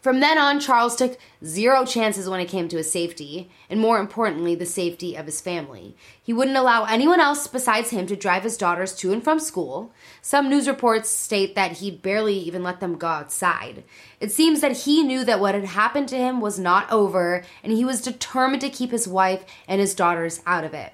From 0.07 0.21
then 0.21 0.37
on, 0.37 0.61
Charles 0.61 0.95
took 0.95 1.17
zero 1.43 1.85
chances 1.85 2.29
when 2.29 2.39
it 2.39 2.47
came 2.47 2.69
to 2.69 2.77
his 2.77 2.89
safety, 2.89 3.51
and 3.69 3.77
more 3.77 3.99
importantly, 3.99 4.55
the 4.55 4.65
safety 4.65 5.17
of 5.17 5.25
his 5.25 5.41
family. 5.41 5.97
He 6.23 6.31
wouldn't 6.31 6.55
allow 6.55 6.85
anyone 6.85 7.19
else 7.19 7.45
besides 7.45 7.89
him 7.89 8.07
to 8.07 8.15
drive 8.15 8.43
his 8.43 8.55
daughters 8.55 8.95
to 8.99 9.11
and 9.11 9.21
from 9.21 9.37
school. 9.41 9.91
Some 10.21 10.49
news 10.49 10.65
reports 10.65 11.09
state 11.09 11.55
that 11.55 11.79
he'd 11.79 12.01
barely 12.01 12.37
even 12.39 12.63
let 12.63 12.79
them 12.79 12.97
go 12.97 13.07
outside. 13.07 13.83
It 14.21 14.31
seems 14.31 14.61
that 14.61 14.77
he 14.85 15.03
knew 15.03 15.25
that 15.25 15.41
what 15.41 15.55
had 15.55 15.65
happened 15.65 16.07
to 16.07 16.17
him 16.17 16.39
was 16.39 16.57
not 16.57 16.89
over, 16.89 17.43
and 17.61 17.73
he 17.73 17.83
was 17.83 18.01
determined 18.01 18.61
to 18.61 18.69
keep 18.69 18.91
his 18.91 19.09
wife 19.09 19.43
and 19.67 19.81
his 19.81 19.93
daughters 19.93 20.41
out 20.45 20.63
of 20.63 20.73
it. 20.73 20.93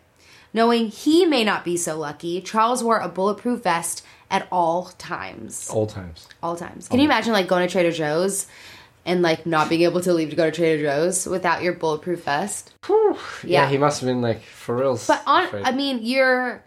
Knowing 0.55 0.87
he 0.87 1.23
may 1.23 1.43
not 1.43 1.63
be 1.63 1.77
so 1.77 1.95
lucky, 1.99 2.41
Charles 2.41 2.83
wore 2.83 2.97
a 2.97 3.09
bulletproof 3.09 3.61
vest 3.61 4.03
at 4.31 4.47
all 4.51 4.85
times 4.97 5.69
All 5.69 5.85
times. 5.85 6.27
all 6.41 6.55
times. 6.55 6.87
Can 6.87 6.97
you 6.99 7.05
imagine 7.05 7.31
like 7.31 7.47
going 7.47 7.67
to 7.67 7.71
Trader 7.71 7.91
Joe's 7.91 8.47
and 9.05 9.21
like 9.21 9.45
not 9.45 9.69
being 9.69 9.81
able 9.81 10.01
to 10.01 10.13
leave 10.13 10.29
to 10.29 10.35
go 10.35 10.49
to 10.49 10.51
Trader 10.51 10.83
Joe's 10.83 11.25
without 11.25 11.61
your 11.63 11.73
bulletproof 11.73 12.23
vest? 12.23 12.73
Yeah. 12.87 13.15
Yeah. 13.43 13.69
he 13.69 13.77
must 13.77 14.01
have 14.01 14.07
been 14.07 14.21
like 14.21 14.41
for 14.43 14.75
real. 14.77 14.99
But 15.07 15.21
on, 15.25 15.45
afraid. 15.45 15.65
I 15.65 15.71
mean, 15.71 15.99
you're 16.01 16.63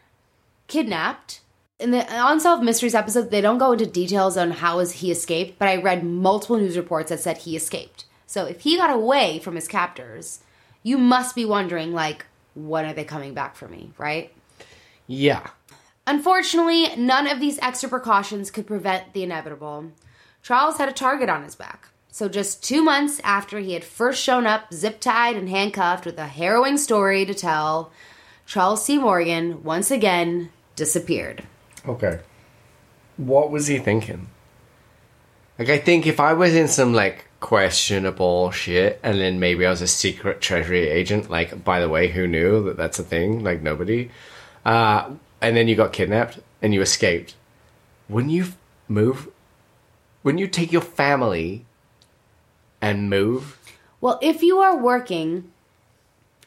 kidnapped. 0.68 1.40
In 1.78 1.90
the 1.90 2.06
Unsolved 2.08 2.62
Mysteries 2.64 2.94
episode, 2.94 3.30
they 3.30 3.42
don't 3.42 3.58
go 3.58 3.72
into 3.72 3.84
details 3.84 4.38
on 4.38 4.50
how 4.50 4.78
is 4.78 4.92
he 4.92 5.10
escaped, 5.10 5.58
but 5.58 5.68
I 5.68 5.76
read 5.76 6.04
multiple 6.04 6.56
news 6.56 6.76
reports 6.76 7.10
that 7.10 7.20
said 7.20 7.38
he 7.38 7.54
escaped. 7.54 8.06
So 8.26 8.46
if 8.46 8.60
he 8.60 8.76
got 8.78 8.90
away 8.90 9.38
from 9.40 9.56
his 9.56 9.68
captors, 9.68 10.40
you 10.82 10.96
must 10.96 11.34
be 11.34 11.44
wondering 11.44 11.92
like, 11.92 12.24
when 12.54 12.86
are 12.86 12.94
they 12.94 13.04
coming 13.04 13.34
back 13.34 13.56
for 13.56 13.68
me, 13.68 13.92
right? 13.98 14.32
yeah. 15.06 15.48
Unfortunately, 16.08 16.94
none 16.96 17.26
of 17.26 17.40
these 17.40 17.58
extra 17.58 17.88
precautions 17.88 18.50
could 18.50 18.66
prevent 18.66 19.12
the 19.12 19.24
inevitable. 19.24 19.90
Charles 20.40 20.78
had 20.78 20.88
a 20.88 20.92
target 20.92 21.28
on 21.28 21.42
his 21.42 21.56
back. 21.56 21.88
So, 22.16 22.30
just 22.30 22.64
two 22.64 22.82
months 22.82 23.20
after 23.24 23.58
he 23.58 23.74
had 23.74 23.84
first 23.84 24.22
shown 24.22 24.46
up, 24.46 24.72
zip 24.72 25.00
tied 25.00 25.36
and 25.36 25.50
handcuffed 25.50 26.06
with 26.06 26.16
a 26.16 26.24
harrowing 26.24 26.78
story 26.78 27.26
to 27.26 27.34
tell, 27.34 27.92
Charles 28.46 28.82
C. 28.82 28.96
Morgan 28.96 29.62
once 29.62 29.90
again 29.90 30.48
disappeared. 30.76 31.44
Okay. 31.86 32.20
What 33.18 33.50
was 33.50 33.66
he 33.66 33.78
thinking? 33.78 34.28
Like, 35.58 35.68
I 35.68 35.76
think 35.76 36.06
if 36.06 36.18
I 36.18 36.32
was 36.32 36.54
in 36.54 36.68
some, 36.68 36.94
like, 36.94 37.26
questionable 37.40 38.50
shit, 38.50 38.98
and 39.02 39.20
then 39.20 39.38
maybe 39.38 39.66
I 39.66 39.70
was 39.70 39.82
a 39.82 39.86
secret 39.86 40.40
treasury 40.40 40.88
agent, 40.88 41.28
like, 41.28 41.62
by 41.64 41.80
the 41.80 41.88
way, 41.90 42.08
who 42.08 42.26
knew 42.26 42.64
that 42.64 42.78
that's 42.78 42.98
a 42.98 43.04
thing? 43.04 43.44
Like, 43.44 43.60
nobody. 43.60 44.10
Uh, 44.64 45.10
and 45.42 45.54
then 45.54 45.68
you 45.68 45.76
got 45.76 45.92
kidnapped 45.92 46.40
and 46.62 46.72
you 46.72 46.80
escaped. 46.80 47.34
Wouldn't 48.08 48.32
you 48.32 48.54
move? 48.88 49.28
Wouldn't 50.22 50.40
you 50.40 50.48
take 50.48 50.72
your 50.72 50.80
family 50.80 51.65
and 52.90 53.10
move? 53.10 53.58
Well, 54.00 54.18
if 54.22 54.42
you 54.42 54.58
are 54.58 54.76
working 54.76 55.50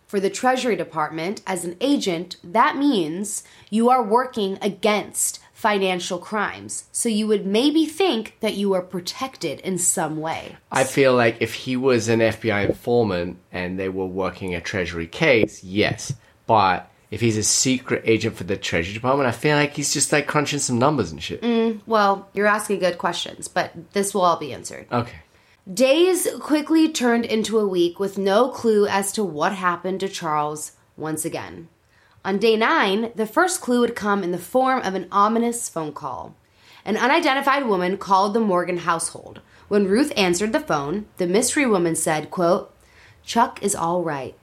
for 0.08 0.19
the 0.19 0.29
Treasury 0.29 0.75
Department 0.75 1.41
as 1.46 1.65
an 1.65 1.75
agent, 1.81 2.38
that 2.43 2.77
means 2.77 3.43
you 3.69 3.89
are 3.89 4.01
working 4.01 4.58
against 4.62 5.39
financial 5.53 6.17
crimes. 6.17 6.86
So 6.91 7.10
you 7.10 7.27
would 7.27 7.46
maybe 7.46 7.86
think 7.86 8.38
that 8.39 8.55
you 8.55 8.74
are 8.74 8.81
protected 8.81 9.60
in 9.60 9.77
some 9.77 10.17
way. 10.22 10.55
I 10.72 10.86
feel 10.86 11.13
like 11.13 11.38
if 11.41 11.53
he 11.53 11.75
was 11.75 12.08
an 12.08 12.22
FBI 12.22 12.69
informant 12.69 13.38
and 13.51 13.77
they 13.77 13.89
were 13.89 14.05
working 14.05 14.55
a 14.55 14.62
Treasury 14.62 15.08
case, 15.08 15.63
yes. 15.63 16.13
But 16.48 16.89
if 17.12 17.19
he's 17.19 17.38
a 17.38 17.43
secret 17.43 18.03
agent 18.05 18.36
for 18.36 18.46
the 18.46 18.55
Treasury 18.55 18.93
Department, 18.93 19.27
I 19.27 19.31
feel 19.34 19.58
like 19.58 19.74
he's 19.74 19.91
just 19.93 20.13
like 20.13 20.28
crunching 20.28 20.60
some 20.60 20.80
numbers 20.80 21.12
and 21.12 21.21
shit. 21.21 21.41
Mm, 21.41 21.82
well, 21.86 22.30
you're 22.34 22.47
asking 22.47 22.80
good 22.80 22.97
questions, 22.97 23.47
but 23.47 23.73
this 23.91 24.13
will 24.13 24.21
all 24.21 24.38
be 24.38 24.54
answered. 24.54 24.88
Okay. 24.91 25.17
Days 25.71 26.27
quickly 26.39 26.89
turned 26.91 27.25
into 27.25 27.60
a 27.60 27.67
week 27.67 27.99
with 27.99 28.17
no 28.17 28.49
clue 28.49 28.88
as 28.88 29.12
to 29.12 29.23
what 29.23 29.53
happened 29.53 29.99
to 29.99 30.10
Charles 30.10 30.71
once 30.97 31.25
again. 31.25 31.67
On 32.25 32.38
day 32.39 32.55
nine, 32.58 33.12
the 33.15 33.27
first 33.27 33.62
clue 33.62 33.82
would 33.82 33.95
come 33.95 34.23
in 34.23 34.32
the 34.32 34.38
form 34.39 34.82
of 34.82 34.95
an 34.95 35.08
ominous 35.12 35.69
phone 35.69 35.93
call. 35.93 36.36
An 36.84 36.97
unidentified 36.97 37.67
woman 37.67 37.97
called 37.97 38.34
the 38.34 38.39
Morgan 38.39 38.77
household. 38.79 39.41
When 39.67 39.88
Ruth 39.88 40.12
answered 40.17 40.53
the 40.53 40.60
phone, 40.60 41.05
the 41.17 41.27
mystery 41.27 41.67
woman 41.67 41.95
said, 41.95 42.32
quote, 42.32 42.73
Chuck 43.23 43.62
is 43.62 43.75
all 43.75 44.01
right. 44.01 44.34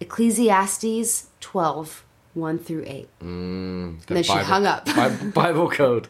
Ecclesiastes 0.00 1.28
12, 1.40 2.04
1 2.34 2.58
through 2.58 2.84
8. 2.86 3.08
and 3.20 4.00
then 4.02 4.22
she 4.22 4.32
hung 4.32 4.66
up. 4.66 4.84
Bi- 4.84 5.08
Bible 5.34 5.70
code. 5.70 6.08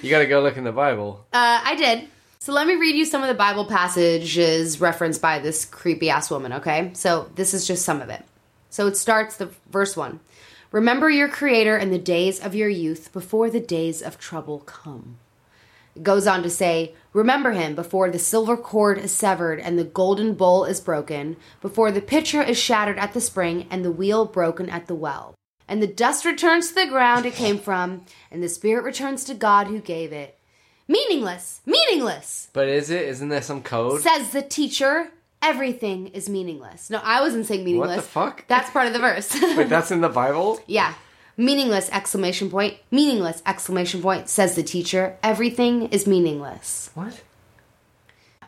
You 0.00 0.08
gotta 0.08 0.26
go 0.26 0.40
look 0.40 0.56
in 0.56 0.64
the 0.64 0.72
Bible. 0.72 1.26
Uh, 1.30 1.60
I 1.62 1.74
did. 1.74 2.08
So 2.42 2.54
let 2.54 2.66
me 2.66 2.76
read 2.76 2.96
you 2.96 3.04
some 3.04 3.20
of 3.20 3.28
the 3.28 3.34
Bible 3.34 3.66
passages 3.66 4.80
referenced 4.80 5.20
by 5.20 5.40
this 5.40 5.66
creepy 5.66 6.08
ass 6.08 6.30
woman, 6.30 6.54
okay? 6.54 6.90
So 6.94 7.30
this 7.34 7.52
is 7.52 7.66
just 7.66 7.84
some 7.84 8.00
of 8.00 8.08
it. 8.08 8.24
So 8.70 8.86
it 8.86 8.96
starts 8.96 9.36
the 9.36 9.50
verse 9.70 9.94
1. 9.94 10.20
Remember 10.72 11.10
your 11.10 11.28
creator 11.28 11.76
in 11.76 11.90
the 11.90 11.98
days 11.98 12.40
of 12.40 12.54
your 12.54 12.70
youth 12.70 13.12
before 13.12 13.50
the 13.50 13.60
days 13.60 14.00
of 14.00 14.16
trouble 14.16 14.60
come. 14.60 15.18
It 15.94 16.02
goes 16.02 16.26
on 16.26 16.42
to 16.42 16.48
say, 16.48 16.94
Remember 17.12 17.50
him 17.50 17.74
before 17.74 18.08
the 18.08 18.18
silver 18.18 18.56
cord 18.56 18.96
is 18.96 19.12
severed 19.12 19.60
and 19.60 19.78
the 19.78 19.84
golden 19.84 20.32
bowl 20.32 20.64
is 20.64 20.80
broken, 20.80 21.36
before 21.60 21.92
the 21.92 22.00
pitcher 22.00 22.42
is 22.42 22.56
shattered 22.56 22.98
at 22.98 23.12
the 23.12 23.20
spring 23.20 23.66
and 23.70 23.84
the 23.84 23.92
wheel 23.92 24.24
broken 24.24 24.70
at 24.70 24.86
the 24.86 24.94
well. 24.94 25.34
And 25.68 25.82
the 25.82 25.86
dust 25.86 26.24
returns 26.24 26.68
to 26.68 26.74
the 26.74 26.86
ground 26.86 27.26
it 27.26 27.34
came 27.34 27.58
from, 27.58 28.06
and 28.30 28.42
the 28.42 28.48
spirit 28.48 28.82
returns 28.82 29.24
to 29.24 29.34
God 29.34 29.66
who 29.66 29.78
gave 29.78 30.10
it. 30.10 30.38
Meaningless! 30.90 31.60
Meaningless! 31.66 32.48
But 32.52 32.66
is 32.66 32.90
it? 32.90 33.02
Isn't 33.02 33.28
there 33.28 33.42
some 33.42 33.62
code? 33.62 34.00
Says 34.00 34.30
the 34.32 34.42
teacher. 34.42 35.12
Everything 35.40 36.08
is 36.08 36.28
meaningless. 36.28 36.90
No, 36.90 37.00
I 37.04 37.20
wasn't 37.20 37.46
saying 37.46 37.64
meaningless. 37.64 37.96
What 37.98 38.02
the 38.02 38.08
fuck? 38.10 38.44
That's 38.48 38.70
part 38.70 38.88
of 38.88 38.92
the 38.92 38.98
verse. 38.98 39.32
Wait, 39.56 39.68
that's 39.68 39.92
in 39.92 40.00
the 40.00 40.08
Bible? 40.08 40.60
yeah. 40.66 40.94
Meaningless 41.36 41.88
exclamation 41.90 42.50
point. 42.50 42.76
Meaningless 42.90 43.40
exclamation 43.46 44.02
point 44.02 44.28
says 44.28 44.56
the 44.56 44.64
teacher. 44.64 45.16
Everything 45.22 45.88
is 45.90 46.08
meaningless. 46.08 46.90
What? 46.94 47.22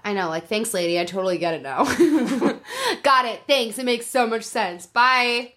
I 0.05 0.13
know, 0.13 0.29
like 0.29 0.49
thanks 0.49 0.75
lady, 0.75 0.99
I 0.99 1.05
totally 1.05 1.39
get 1.39 1.55
it 1.55 1.63
now. 1.63 1.85
Got 3.05 3.25
it. 3.27 3.43
Thanks. 3.47 3.79
It 3.79 3.87
makes 3.87 4.07
so 4.07 4.27
much 4.27 4.43
sense. 4.43 4.85
Bye. 4.87 5.53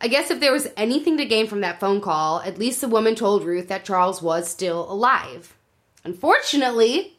I 0.00 0.08
guess 0.08 0.30
if 0.30 0.40
there 0.40 0.52
was 0.52 0.68
anything 0.76 1.18
to 1.18 1.26
gain 1.26 1.46
from 1.46 1.60
that 1.60 1.80
phone 1.80 2.00
call, 2.00 2.40
at 2.40 2.58
least 2.58 2.80
the 2.80 2.88
woman 2.88 3.14
told 3.14 3.44
Ruth 3.44 3.68
that 3.68 3.84
Charles 3.84 4.22
was 4.22 4.48
still 4.48 4.90
alive. 4.90 5.52
Unfortunately, 6.06 7.18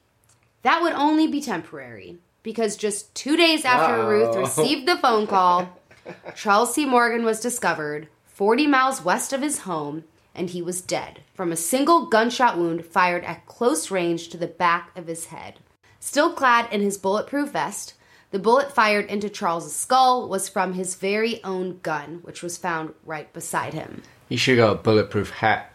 that 0.62 0.82
would 0.82 0.94
only 0.94 1.28
be 1.28 1.42
temporary 1.42 2.20
because 2.42 2.78
just 2.78 3.14
two 3.14 3.36
days 3.36 3.66
after. 3.66 4.08
Ruth 4.08 4.34
received 4.34 4.88
the 4.88 4.96
phone 4.96 5.28
call, 5.28 5.78
Charles 6.36 6.74
C. 6.74 6.86
Morgan 6.86 7.26
was 7.26 7.42
discovered 7.42 8.08
40 8.28 8.66
miles 8.66 9.04
west 9.04 9.34
of 9.34 9.42
his 9.42 9.60
home 9.60 10.06
and 10.34 10.52
he 10.52 10.62
was 10.62 10.80
dead 10.80 11.20
from 11.34 11.52
a 11.52 11.58
single 11.58 12.06
gunshot 12.06 12.58
wound 12.58 12.86
fired 12.86 13.26
at 13.26 13.46
close 13.46 13.92
range 13.92 14.30
to 14.30 14.38
the 14.38 14.48
back 14.48 14.96
of 14.96 15.08
his 15.08 15.26
head. 15.26 15.56
Still 16.00 16.32
clad 16.32 16.72
in 16.72 16.80
his 16.80 16.98
bulletproof 16.98 17.50
vest, 17.50 17.94
the 18.32 18.40
bullet 18.40 18.74
fired 18.74 19.08
into 19.08 19.28
Charles's 19.28 19.76
skull 19.76 20.30
was 20.30 20.48
from 20.48 20.74
his 20.74 20.96
very 20.96 21.44
own 21.44 21.80
gun, 21.84 22.20
which 22.22 22.42
was 22.42 22.58
found 22.58 22.94
right 23.04 23.34
beside 23.34 23.74
him. 23.74 24.04
You 24.30 24.38
should 24.38 24.56
go 24.56 24.72
a 24.72 24.76
bulletproof 24.76 25.32
hat. 25.32 25.74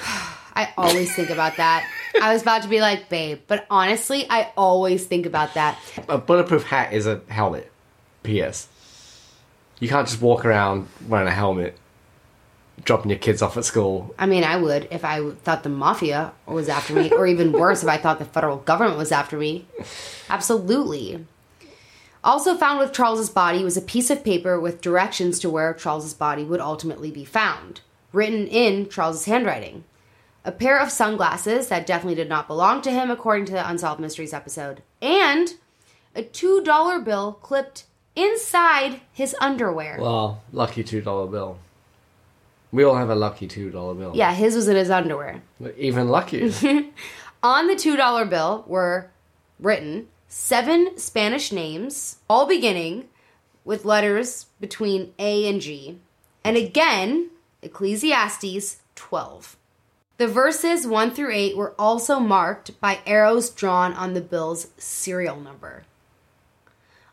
I 0.56 0.72
always 0.76 1.14
think 1.14 1.30
about 1.30 1.56
that. 1.56 1.88
I 2.20 2.32
was 2.32 2.42
about 2.42 2.62
to 2.62 2.68
be 2.68 2.80
like, 2.80 3.08
babe, 3.08 3.40
but 3.48 3.66
honestly, 3.70 4.26
I 4.30 4.52
always 4.56 5.04
think 5.06 5.26
about 5.26 5.54
that. 5.54 5.78
A 6.08 6.18
bulletproof 6.18 6.64
hat 6.64 6.92
is 6.92 7.06
a 7.06 7.20
helmet. 7.28 7.70
P.S. 8.22 8.68
You 9.80 9.88
can't 9.88 10.08
just 10.08 10.22
walk 10.22 10.44
around 10.44 10.88
wearing 11.08 11.28
a 11.28 11.32
helmet, 11.32 11.76
dropping 12.84 13.10
your 13.10 13.18
kids 13.18 13.42
off 13.42 13.56
at 13.56 13.64
school. 13.64 14.14
I 14.18 14.26
mean, 14.26 14.44
I 14.44 14.56
would 14.56 14.88
if 14.90 15.04
I 15.04 15.30
thought 15.30 15.62
the 15.62 15.68
mafia 15.68 16.32
was 16.46 16.68
after 16.68 16.94
me, 16.94 17.10
or 17.10 17.26
even 17.26 17.52
worse, 17.52 17.82
if 17.82 17.88
I 17.88 17.98
thought 17.98 18.18
the 18.18 18.24
federal 18.24 18.58
government 18.58 18.96
was 18.96 19.12
after 19.12 19.36
me. 19.36 19.66
Absolutely. 20.30 21.26
Also 22.22 22.56
found 22.56 22.78
with 22.78 22.94
Charles's 22.94 23.28
body 23.28 23.62
was 23.62 23.76
a 23.76 23.82
piece 23.82 24.08
of 24.08 24.24
paper 24.24 24.58
with 24.58 24.80
directions 24.80 25.38
to 25.40 25.50
where 25.50 25.74
Charles's 25.74 26.14
body 26.14 26.42
would 26.42 26.60
ultimately 26.60 27.10
be 27.10 27.24
found, 27.24 27.82
written 28.12 28.46
in 28.46 28.88
Charles's 28.88 29.26
handwriting. 29.26 29.84
A 30.44 30.52
pair 30.52 30.78
of 30.78 30.90
sunglasses 30.90 31.68
that 31.68 31.86
definitely 31.86 32.16
did 32.16 32.28
not 32.28 32.46
belong 32.46 32.82
to 32.82 32.90
him, 32.90 33.10
according 33.10 33.46
to 33.46 33.52
the 33.52 33.68
Unsolved 33.68 34.00
Mysteries 34.00 34.34
episode, 34.34 34.82
and 35.00 35.54
a 36.14 36.22
$2 36.22 37.04
bill 37.04 37.32
clipped 37.40 37.84
inside 38.14 39.00
his 39.12 39.34
underwear. 39.40 39.98
Well, 40.00 40.42
lucky 40.52 40.84
$2 40.84 41.30
bill. 41.30 41.58
We 42.72 42.84
all 42.84 42.96
have 42.96 43.08
a 43.10 43.14
lucky 43.14 43.48
$2 43.48 43.72
bill. 43.72 44.12
yeah, 44.14 44.34
his 44.34 44.54
was 44.54 44.68
in 44.68 44.76
his 44.76 44.90
underwear. 44.90 45.42
Even 45.78 46.08
luckier. 46.08 46.50
On 47.42 47.66
the 47.66 47.74
$2 47.74 48.28
bill 48.30 48.64
were 48.66 49.10
written 49.60 50.08
seven 50.28 50.98
Spanish 50.98 51.52
names, 51.52 52.18
all 52.28 52.46
beginning 52.46 53.08
with 53.64 53.84
letters 53.84 54.46
between 54.60 55.14
A 55.18 55.48
and 55.48 55.60
G. 55.60 56.00
And 56.44 56.56
again, 56.56 57.30
Ecclesiastes 57.62 58.78
12. 58.94 59.56
The 60.16 60.28
verses 60.28 60.86
1 60.86 61.10
through 61.10 61.32
8 61.32 61.56
were 61.56 61.74
also 61.78 62.20
marked 62.20 62.80
by 62.80 63.00
arrows 63.04 63.50
drawn 63.50 63.92
on 63.94 64.14
the 64.14 64.20
bill's 64.20 64.68
serial 64.78 65.40
number. 65.40 65.82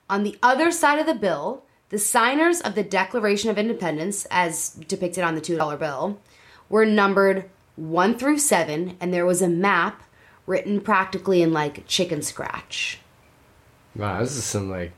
On 0.09 0.23
the 0.23 0.37
other 0.43 0.71
side 0.71 0.99
of 0.99 1.07
the 1.07 1.15
bill, 1.15 1.63
the 1.89 1.97
signers 1.97 2.61
of 2.61 2.75
the 2.75 2.83
Declaration 2.83 3.49
of 3.49 3.57
Independence, 3.57 4.25
as 4.29 4.69
depicted 4.69 5.23
on 5.23 5.35
the 5.35 5.41
$2 5.41 5.79
bill, 5.79 6.19
were 6.69 6.85
numbered 6.85 7.49
1 7.75 8.17
through 8.17 8.37
7, 8.37 8.97
and 8.99 9.13
there 9.13 9.25
was 9.25 9.41
a 9.41 9.49
map 9.49 10.03
written 10.45 10.79
practically 10.81 11.41
in 11.41 11.51
like 11.53 11.87
chicken 11.87 12.21
scratch. 12.21 12.99
Wow, 13.95 14.19
this 14.19 14.35
is 14.35 14.43
some 14.43 14.69
like 14.69 14.91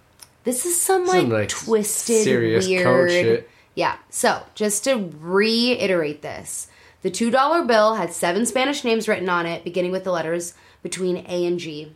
This 0.44 0.66
is 0.66 0.80
some 0.80 1.06
like, 1.06 1.22
Some, 1.22 1.30
like, 1.30 1.50
twisted, 1.50 2.24
serious 2.24 2.68
weird. 2.68 2.84
code 2.84 3.10
shit. 3.10 3.50
Yeah. 3.76 3.98
So 4.10 4.44
just 4.56 4.84
to 4.84 5.10
reiterate 5.20 6.22
this, 6.22 6.68
the 7.04 7.12
two 7.12 7.30
dollar 7.30 7.64
bill 7.64 7.96
had 7.96 8.12
seven 8.12 8.48
Spanish 8.48 8.84
names 8.84 9.08
written 9.08 9.30
on 9.30 9.46
it, 9.46 9.64
beginning 9.64 9.92
with 9.92 10.04
the 10.04 10.12
letters 10.12 10.56
between 10.82 11.26
A 11.28 11.46
and 11.46 11.60
G, 11.60 11.96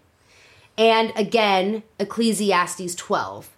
and 0.77 1.11
again 1.15 1.81
Ecclesiastes 1.99 2.93
twelve. 2.93 3.49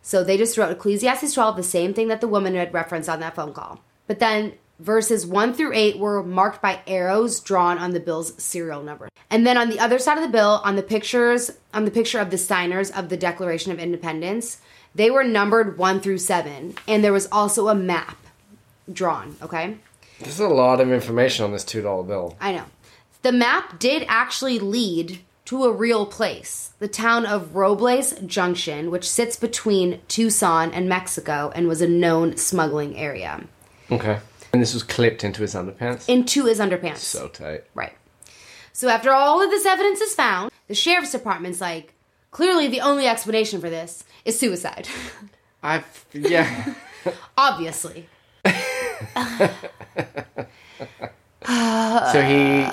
So 0.00 0.24
they 0.24 0.36
just 0.38 0.56
wrote 0.56 0.72
Ecclesiastes 0.72 1.34
twelve, 1.34 1.56
the 1.56 1.62
same 1.62 1.92
thing 1.92 2.08
that 2.08 2.20
the 2.20 2.28
woman 2.28 2.54
had 2.54 2.72
referenced 2.72 3.08
on 3.08 3.20
that 3.20 3.34
phone 3.36 3.52
call. 3.52 3.82
But 4.06 4.18
then 4.18 4.54
verses 4.80 5.24
one 5.24 5.54
through 5.54 5.72
eight 5.74 5.98
were 5.98 6.24
marked 6.24 6.60
by 6.60 6.80
arrows 6.88 7.38
drawn 7.38 7.78
on 7.78 7.92
the 7.92 8.00
bill's 8.00 8.42
serial 8.42 8.82
number. 8.82 9.08
And 9.30 9.46
then 9.46 9.56
on 9.56 9.70
the 9.70 9.78
other 9.78 9.98
side 9.98 10.18
of 10.18 10.24
the 10.24 10.28
bill, 10.28 10.60
on 10.64 10.74
the 10.74 10.82
pictures, 10.82 11.52
on 11.72 11.84
the 11.84 11.90
picture 11.90 12.18
of 12.18 12.30
the 12.30 12.38
signers 12.38 12.90
of 12.90 13.08
the 13.08 13.16
Declaration 13.16 13.70
of 13.70 13.78
Independence, 13.78 14.60
they 14.94 15.10
were 15.10 15.24
numbered 15.24 15.78
one 15.78 16.00
through 16.00 16.18
seven. 16.18 16.74
And 16.88 17.04
there 17.04 17.12
was 17.12 17.28
also 17.30 17.68
a 17.68 17.74
map 17.74 18.18
drawn, 18.92 19.36
okay? 19.40 19.78
There's 20.24 20.40
a 20.40 20.48
lot 20.48 20.80
of 20.80 20.90
information 20.92 21.44
on 21.44 21.52
this 21.52 21.64
two 21.64 21.82
dollar 21.82 22.02
bill. 22.02 22.36
I 22.40 22.52
know. 22.52 22.64
The 23.22 23.32
map 23.32 23.78
did 23.78 24.04
actually 24.08 24.58
lead 24.58 25.20
to 25.44 25.64
a 25.64 25.72
real 25.72 26.06
place, 26.06 26.72
the 26.78 26.88
town 26.88 27.26
of 27.26 27.54
Robles 27.54 28.12
Junction, 28.26 28.90
which 28.90 29.08
sits 29.08 29.36
between 29.36 30.00
Tucson 30.08 30.72
and 30.72 30.88
Mexico 30.88 31.52
and 31.54 31.68
was 31.68 31.80
a 31.80 31.88
known 31.88 32.36
smuggling 32.36 32.96
area. 32.96 33.44
Okay. 33.90 34.18
And 34.52 34.62
this 34.62 34.74
was 34.74 34.82
clipped 34.82 35.24
into 35.24 35.42
his 35.42 35.54
underpants. 35.54 36.08
Into 36.08 36.46
his 36.46 36.58
underpants. 36.58 36.98
so 36.98 37.28
tight. 37.28 37.64
Right. 37.74 37.92
So 38.72 38.88
after 38.88 39.12
all 39.12 39.42
of 39.42 39.50
this 39.50 39.66
evidence 39.66 40.00
is 40.00 40.14
found, 40.14 40.50
the 40.68 40.74
sheriff's 40.74 41.12
department's 41.12 41.60
like, 41.60 41.94
clearly 42.30 42.68
the 42.68 42.80
only 42.80 43.06
explanation 43.06 43.60
for 43.60 43.68
this 43.68 44.04
is 44.24 44.38
suicide. 44.38 44.88
I've 45.62 46.06
yeah. 46.12 46.74
Obviously. 47.36 48.08
So 52.12 52.22
he 52.22 52.66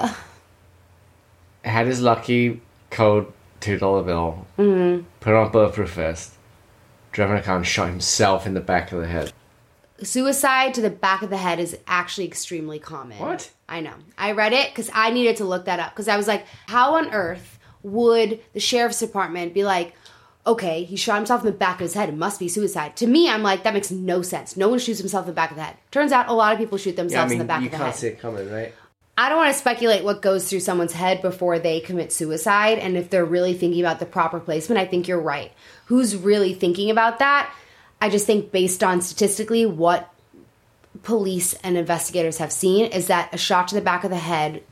had 1.63 1.87
his 1.87 2.01
lucky 2.01 2.61
code 2.89 3.31
two 3.59 3.77
dollar 3.77 4.03
bill. 4.03 4.45
Mm-hmm. 4.57 5.05
Put 5.19 5.33
on 5.33 5.51
bulletproof 5.51 5.93
vest. 5.93 6.33
Drove 7.11 7.31
in 7.31 7.37
a 7.37 7.41
car 7.41 7.57
and 7.57 7.65
shot 7.65 7.89
himself 7.89 8.45
in 8.45 8.53
the 8.53 8.61
back 8.61 8.91
of 8.91 9.01
the 9.01 9.07
head. 9.07 9.33
Suicide 10.01 10.73
to 10.75 10.81
the 10.81 10.89
back 10.89 11.21
of 11.21 11.29
the 11.29 11.37
head 11.37 11.59
is 11.59 11.77
actually 11.87 12.25
extremely 12.25 12.79
common. 12.79 13.17
What? 13.17 13.51
I 13.67 13.81
know. 13.81 13.95
I 14.17 14.31
read 14.31 14.53
it 14.53 14.69
because 14.69 14.89
I 14.93 15.09
needed 15.11 15.37
to 15.37 15.45
look 15.45 15.65
that 15.65 15.79
up 15.79 15.91
because 15.93 16.07
I 16.07 16.15
was 16.15 16.27
like, 16.27 16.45
how 16.67 16.95
on 16.95 17.13
earth 17.13 17.59
would 17.83 18.39
the 18.53 18.59
sheriff's 18.59 18.99
department 18.99 19.53
be 19.53 19.63
like, 19.63 19.93
okay, 20.49 20.83
he 20.83 20.95
shot 20.95 21.15
himself 21.17 21.41
in 21.41 21.45
the 21.45 21.57
back 21.57 21.75
of 21.75 21.81
his 21.81 21.93
head. 21.93 22.09
It 22.09 22.15
must 22.15 22.39
be 22.39 22.47
suicide. 22.47 22.95
To 22.97 23.07
me, 23.07 23.29
I'm 23.29 23.43
like, 23.43 23.63
that 23.63 23.73
makes 23.73 23.91
no 23.91 24.23
sense. 24.23 24.57
No 24.57 24.67
one 24.67 24.79
shoots 24.79 24.99
himself 24.99 25.25
in 25.25 25.27
the 25.27 25.35
back 25.35 25.51
of 25.51 25.57
the 25.57 25.63
head. 25.63 25.77
Turns 25.91 26.11
out 26.11 26.27
a 26.27 26.33
lot 26.33 26.53
of 26.53 26.59
people 26.59 26.77
shoot 26.77 26.95
Yeah, 26.95 27.01
I 27.01 27.03
themselves 27.03 27.29
mean 27.29 27.41
in 27.41 27.45
the 27.45 27.47
back 27.47 27.63
of 27.63 27.71
the 27.71 27.77
head. 27.77 27.83
You 27.83 27.91
can't 27.91 27.95
see 27.95 28.07
it 28.07 28.19
coming, 28.19 28.51
right? 28.51 28.73
I 29.15 29.29
don't 29.29 29.37
want 29.37 29.53
to 29.53 29.59
speculate 29.59 30.03
what 30.03 30.21
goes 30.21 30.49
through 30.49 30.61
someone's 30.61 30.93
head 30.93 31.21
before 31.21 31.59
they 31.59 31.81
commit 31.81 32.11
suicide 32.11 32.79
and 32.79 32.97
if 32.97 33.09
they're 33.09 33.25
really 33.25 33.53
thinking 33.53 33.81
about 33.81 33.99
the 33.99 34.05
proper 34.05 34.39
placement. 34.39 34.79
I 34.79 34.85
think 34.85 35.07
you're 35.07 35.19
right. 35.19 35.51
Who's 35.85 36.15
really 36.15 36.53
thinking 36.53 36.89
about 36.89 37.19
that? 37.19 37.53
I 38.01 38.09
just 38.09 38.25
think 38.25 38.51
based 38.51 38.81
on 38.81 39.01
statistically 39.01 39.65
what 39.65 40.11
police 41.03 41.53
and 41.63 41.77
investigators 41.77 42.37
have 42.37 42.51
seen 42.51 42.85
is 42.85 43.07
that 43.07 43.33
a 43.33 43.37
shot 43.37 43.67
to 43.67 43.75
the 43.75 43.81
back 43.81 44.03
of 44.03 44.09
the 44.09 44.17
head 44.17 44.63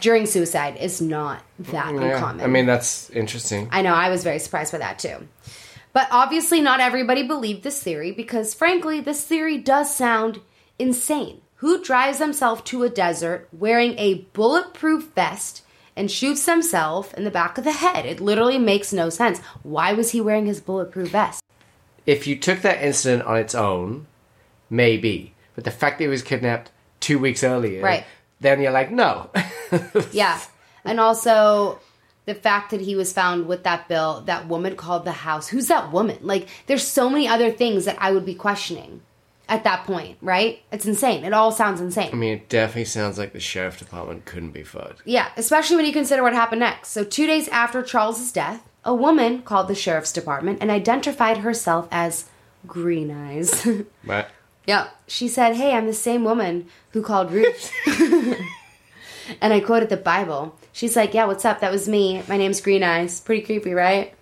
during 0.00 0.26
suicide 0.26 0.76
is 0.80 1.00
not 1.00 1.42
that 1.58 1.94
Yeah. 1.94 2.00
uncommon. 2.14 2.44
I 2.44 2.46
mean 2.48 2.66
that's 2.66 3.10
interesting. 3.10 3.68
I 3.70 3.82
know, 3.82 3.94
I 3.94 4.10
was 4.10 4.22
very 4.24 4.38
surprised 4.38 4.72
by 4.72 4.78
that 4.78 4.98
too. 4.98 5.28
But 5.92 6.08
obviously, 6.10 6.60
not 6.60 6.80
everybody 6.80 7.22
believed 7.22 7.62
this 7.62 7.82
theory 7.82 8.12
because, 8.12 8.52
frankly, 8.52 9.00
this 9.00 9.22
theory 9.24 9.56
does 9.56 9.94
sound 9.94 10.40
insane. 10.78 11.40
Who 11.60 11.82
drives 11.82 12.18
themselves 12.18 12.60
to 12.66 12.82
a 12.82 12.90
desert 12.90 13.48
wearing 13.50 13.94
a 13.98 14.26
bulletproof 14.34 15.04
vest 15.14 15.62
and 15.96 16.10
shoots 16.10 16.44
themselves 16.44 17.14
in 17.14 17.24
the 17.24 17.30
back 17.30 17.56
of 17.56 17.64
the 17.64 17.72
head? 17.72 18.04
It 18.04 18.20
literally 18.20 18.58
makes 18.58 18.92
no 18.92 19.08
sense. 19.08 19.40
Why 19.62 19.94
was 19.94 20.10
he 20.10 20.20
wearing 20.20 20.44
his 20.44 20.60
bulletproof 20.60 21.08
vest? 21.12 21.42
If 22.04 22.26
you 22.26 22.36
took 22.36 22.60
that 22.60 22.82
incident 22.82 23.22
on 23.22 23.38
its 23.38 23.54
own, 23.54 24.06
maybe. 24.68 25.32
But 25.54 25.64
the 25.64 25.70
fact 25.70 25.96
that 25.96 26.04
he 26.04 26.08
was 26.08 26.20
kidnapped 26.22 26.70
two 27.00 27.18
weeks 27.18 27.42
earlier, 27.42 27.82
Right. 27.82 28.04
Then 28.40 28.60
you're 28.60 28.72
like, 28.72 28.90
no. 28.90 29.30
Yeah. 30.12 30.40
And 30.84 31.00
also 31.00 31.80
the 32.26 32.34
fact 32.34 32.70
that 32.70 32.80
he 32.80 32.94
was 32.94 33.12
found 33.12 33.46
with 33.46 33.64
that 33.64 33.88
bill, 33.88 34.22
that 34.26 34.46
woman 34.46 34.76
called 34.76 35.04
the 35.04 35.12
house. 35.12 35.48
Who's 35.48 35.68
that 35.68 35.92
woman? 35.92 36.18
Like, 36.22 36.48
there's 36.66 36.86
so 36.86 37.08
many 37.08 37.26
other 37.26 37.50
things 37.50 37.84
that 37.86 37.96
I 38.00 38.12
would 38.12 38.24
be 38.24 38.34
questioning 38.34 39.00
at 39.48 39.64
that 39.64 39.84
point, 39.84 40.18
right? 40.20 40.60
It's 40.72 40.86
insane. 40.86 41.24
It 41.24 41.32
all 41.32 41.52
sounds 41.52 41.80
insane. 41.80 42.10
I 42.12 42.16
mean, 42.16 42.34
it 42.34 42.48
definitely 42.48 42.86
sounds 42.86 43.16
like 43.18 43.32
the 43.32 43.40
sheriff 43.40 43.78
department 43.78 44.24
couldn't 44.24 44.50
be 44.50 44.64
fucked. 44.64 45.02
Yeah, 45.04 45.28
especially 45.36 45.76
when 45.76 45.86
you 45.86 45.92
consider 45.92 46.22
what 46.22 46.32
happened 46.32 46.60
next. 46.60 46.90
So, 46.90 47.04
two 47.04 47.26
days 47.26 47.46
after 47.48 47.82
Charles's 47.82 48.32
death, 48.32 48.68
a 48.84 48.94
woman 48.94 49.42
called 49.42 49.68
the 49.68 49.74
sheriff's 49.74 50.12
department 50.12 50.58
and 50.60 50.70
identified 50.70 51.38
herself 51.38 51.86
as 51.90 52.26
Green 52.66 53.10
Eyes. 53.10 53.66
Right? 54.04 54.26
Yeah, 54.66 54.88
she 55.06 55.28
said, 55.28 55.54
Hey, 55.56 55.72
I'm 55.72 55.86
the 55.86 55.92
same 55.94 56.24
woman 56.24 56.66
who 56.90 57.02
called 57.02 57.32
Ruth. 57.32 57.72
and 59.40 59.52
I 59.52 59.60
quoted 59.60 59.88
the 59.88 59.96
Bible. 59.96 60.56
She's 60.72 60.96
like, 60.96 61.14
Yeah, 61.14 61.26
what's 61.26 61.44
up? 61.44 61.60
That 61.60 61.72
was 61.72 61.88
me. 61.88 62.22
My 62.28 62.36
name's 62.36 62.60
Green 62.60 62.82
Eyes. 62.82 63.20
Pretty 63.20 63.42
creepy, 63.42 63.72
right? 63.72 64.12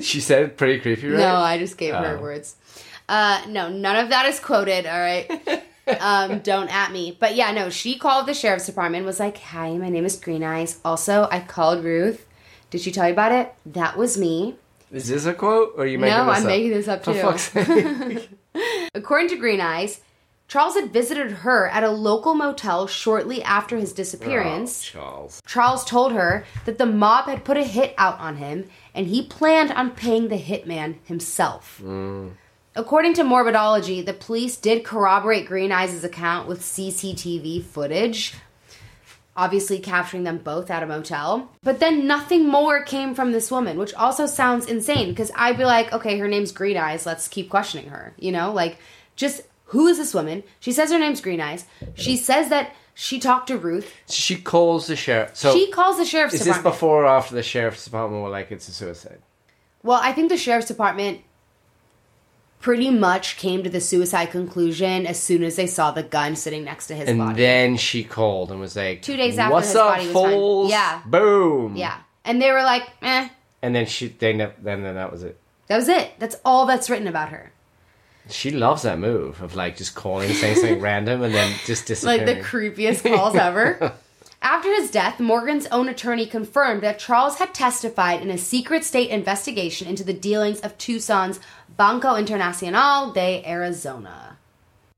She 0.00 0.20
said 0.20 0.42
it 0.42 0.56
pretty 0.56 0.80
creepy, 0.80 1.08
right? 1.08 1.18
No, 1.18 1.36
I 1.36 1.58
just 1.58 1.78
gave 1.78 1.94
her 1.94 2.18
Oh. 2.18 2.22
words. 2.22 2.56
Uh, 3.08 3.40
no, 3.48 3.68
none 3.68 3.96
of 3.96 4.10
that 4.10 4.26
is 4.26 4.40
quoted. 4.40 4.84
All 4.86 4.98
right. 4.98 5.30
um, 6.00 6.40
don't 6.40 6.68
at 6.68 6.90
me. 6.92 7.16
But 7.18 7.34
yeah, 7.36 7.52
no, 7.52 7.70
she 7.70 7.98
called 7.98 8.26
the 8.26 8.34
sheriff's 8.34 8.66
department. 8.66 9.06
Was 9.06 9.20
like, 9.20 9.38
"Hi, 9.38 9.76
my 9.78 9.88
name 9.88 10.04
is 10.04 10.16
Green 10.16 10.42
Eyes. 10.42 10.80
Also, 10.84 11.28
I 11.30 11.40
called 11.40 11.84
Ruth. 11.84 12.26
Did 12.70 12.80
she 12.80 12.90
tell 12.90 13.06
you 13.06 13.12
about 13.12 13.32
it? 13.32 13.54
That 13.64 13.96
was 13.96 14.18
me. 14.18 14.56
Is 14.90 15.08
this 15.08 15.24
a 15.24 15.34
quote, 15.34 15.74
or 15.76 15.84
are 15.84 15.86
you 15.86 15.98
making 15.98 16.16
no, 16.16 16.26
this 16.26 16.36
I'm 16.38 16.42
up? 16.42 16.48
making 16.48 16.70
this 16.70 16.88
up 16.88 17.04
too. 17.04 18.20
According 18.94 19.28
to 19.28 19.36
Green 19.36 19.60
Eyes, 19.60 20.00
Charles 20.48 20.74
had 20.74 20.92
visited 20.92 21.30
her 21.30 21.68
at 21.68 21.82
a 21.82 21.90
local 21.90 22.34
motel 22.34 22.86
shortly 22.86 23.42
after 23.42 23.76
his 23.76 23.92
disappearance. 23.92 24.88
Oh, 24.88 24.92
Charles. 24.92 25.42
Charles 25.44 25.84
told 25.84 26.12
her 26.12 26.44
that 26.64 26.78
the 26.78 26.86
mob 26.86 27.26
had 27.26 27.44
put 27.44 27.56
a 27.56 27.64
hit 27.64 27.94
out 27.98 28.18
on 28.20 28.36
him 28.36 28.68
and 28.94 29.08
he 29.08 29.26
planned 29.26 29.72
on 29.72 29.90
paying 29.90 30.28
the 30.28 30.38
hitman 30.38 30.96
himself. 31.04 31.80
Mm. 31.84 32.34
According 32.76 33.14
to 33.14 33.22
Morbidology, 33.22 34.04
the 34.04 34.12
police 34.12 34.56
did 34.56 34.84
corroborate 34.84 35.46
Green 35.46 35.72
Eyes' 35.72 36.04
account 36.04 36.46
with 36.46 36.60
CCTV 36.60 37.64
footage, 37.64 38.34
obviously 39.36 39.78
capturing 39.78 40.24
them 40.24 40.38
both 40.38 40.70
at 40.70 40.82
a 40.82 40.86
motel. 40.86 41.50
But 41.62 41.78
then 41.80 42.06
nothing 42.06 42.48
more 42.48 42.82
came 42.82 43.14
from 43.14 43.32
this 43.32 43.50
woman, 43.50 43.78
which 43.78 43.94
also 43.94 44.26
sounds 44.26 44.66
insane 44.66 45.10
because 45.10 45.30
I'd 45.34 45.58
be 45.58 45.64
like, 45.64 45.92
okay, 45.92 46.18
her 46.18 46.28
name's 46.28 46.52
Green 46.52 46.76
Eyes, 46.76 47.06
let's 47.06 47.28
keep 47.28 47.50
questioning 47.50 47.90
her. 47.90 48.14
You 48.18 48.32
know, 48.32 48.52
like, 48.52 48.78
just 49.14 49.42
who 49.66 49.86
is 49.88 49.98
this 49.98 50.14
woman? 50.14 50.42
She 50.60 50.72
says 50.72 50.90
her 50.90 50.98
name's 50.98 51.20
Green 51.20 51.40
Eyes. 51.40 51.66
She 51.94 52.16
says 52.16 52.48
that 52.48 52.74
she 52.94 53.20
talked 53.20 53.48
to 53.48 53.58
Ruth. 53.58 53.92
She 54.08 54.36
calls 54.36 54.86
the 54.86 54.96
sheriff. 54.96 55.36
So 55.36 55.52
She 55.52 55.70
calls 55.70 55.98
the 55.98 56.04
sheriff's 56.04 56.34
is 56.34 56.40
this 56.40 56.46
department. 56.48 56.74
before 56.74 57.04
or 57.04 57.06
after 57.06 57.34
the 57.34 57.42
sheriff's 57.42 57.84
department 57.84 58.22
were 58.22 58.30
like 58.30 58.50
it's 58.50 58.68
a 58.68 58.72
suicide? 58.72 59.20
Well, 59.82 60.00
I 60.02 60.12
think 60.12 60.30
the 60.30 60.36
sheriff's 60.38 60.68
department 60.68 61.20
pretty 62.60 62.90
much 62.90 63.36
came 63.36 63.62
to 63.62 63.70
the 63.70 63.80
suicide 63.80 64.30
conclusion 64.30 65.06
as 65.06 65.20
soon 65.22 65.42
as 65.42 65.56
they 65.56 65.66
saw 65.66 65.90
the 65.90 66.02
gun 66.02 66.34
sitting 66.36 66.64
next 66.64 66.86
to 66.88 66.94
his 66.94 67.08
And 67.08 67.18
body. 67.18 67.36
then 67.42 67.76
she 67.76 68.02
called 68.04 68.50
and 68.50 68.58
was 68.60 68.74
like, 68.76 69.02
Two 69.02 69.16
days 69.16 69.38
after 69.38 69.52
What's 69.54 69.68
his 69.68 69.76
up, 69.76 69.88
body 69.96 70.06
was 70.06 70.14
found." 70.14 70.32
fools? 70.32 70.70
Yeah. 70.70 71.02
Boom. 71.06 71.76
yeah. 71.76 71.98
And 72.24 72.42
they 72.42 72.50
were 72.50 72.62
like, 72.62 72.82
eh, 73.02 73.28
And 73.62 73.74
then 73.74 73.86
she, 73.86 74.08
they, 74.08 74.32
ne- 74.32 74.52
then, 74.60 74.82
then 74.82 74.94
that 74.96 75.12
was 75.12 75.22
it. 75.22 75.38
that 75.68 75.76
was 75.76 75.88
it. 75.88 76.12
That's 76.18 76.36
all 76.44 76.66
that's 76.66 76.90
written 76.90 77.06
about 77.06 77.28
her. 77.28 77.52
She 78.28 78.50
loves 78.50 78.82
that 78.82 78.98
move 78.98 79.40
of 79.40 79.54
like 79.54 79.76
just 79.76 79.94
calling, 79.94 80.28
saying 80.32 80.56
something 80.56 80.80
random, 80.80 81.22
and 81.22 81.32
then 81.32 81.54
just 81.64 81.86
disappearing. 81.86 82.26
Like 82.26 82.36
the 82.38 82.42
creepiest 82.42 83.04
calls 83.14 83.36
ever. 83.36 83.94
After 84.46 84.72
his 84.72 84.92
death, 84.92 85.18
Morgan's 85.18 85.66
own 85.72 85.88
attorney 85.88 86.24
confirmed 86.24 86.80
that 86.84 87.00
Charles 87.00 87.38
had 87.38 87.52
testified 87.52 88.22
in 88.22 88.30
a 88.30 88.38
secret 88.38 88.84
state 88.84 89.10
investigation 89.10 89.88
into 89.88 90.04
the 90.04 90.12
dealings 90.12 90.60
of 90.60 90.78
Tucson's 90.78 91.40
Banco 91.76 92.14
Internacional 92.14 93.12
de 93.12 93.44
Arizona. 93.44 94.38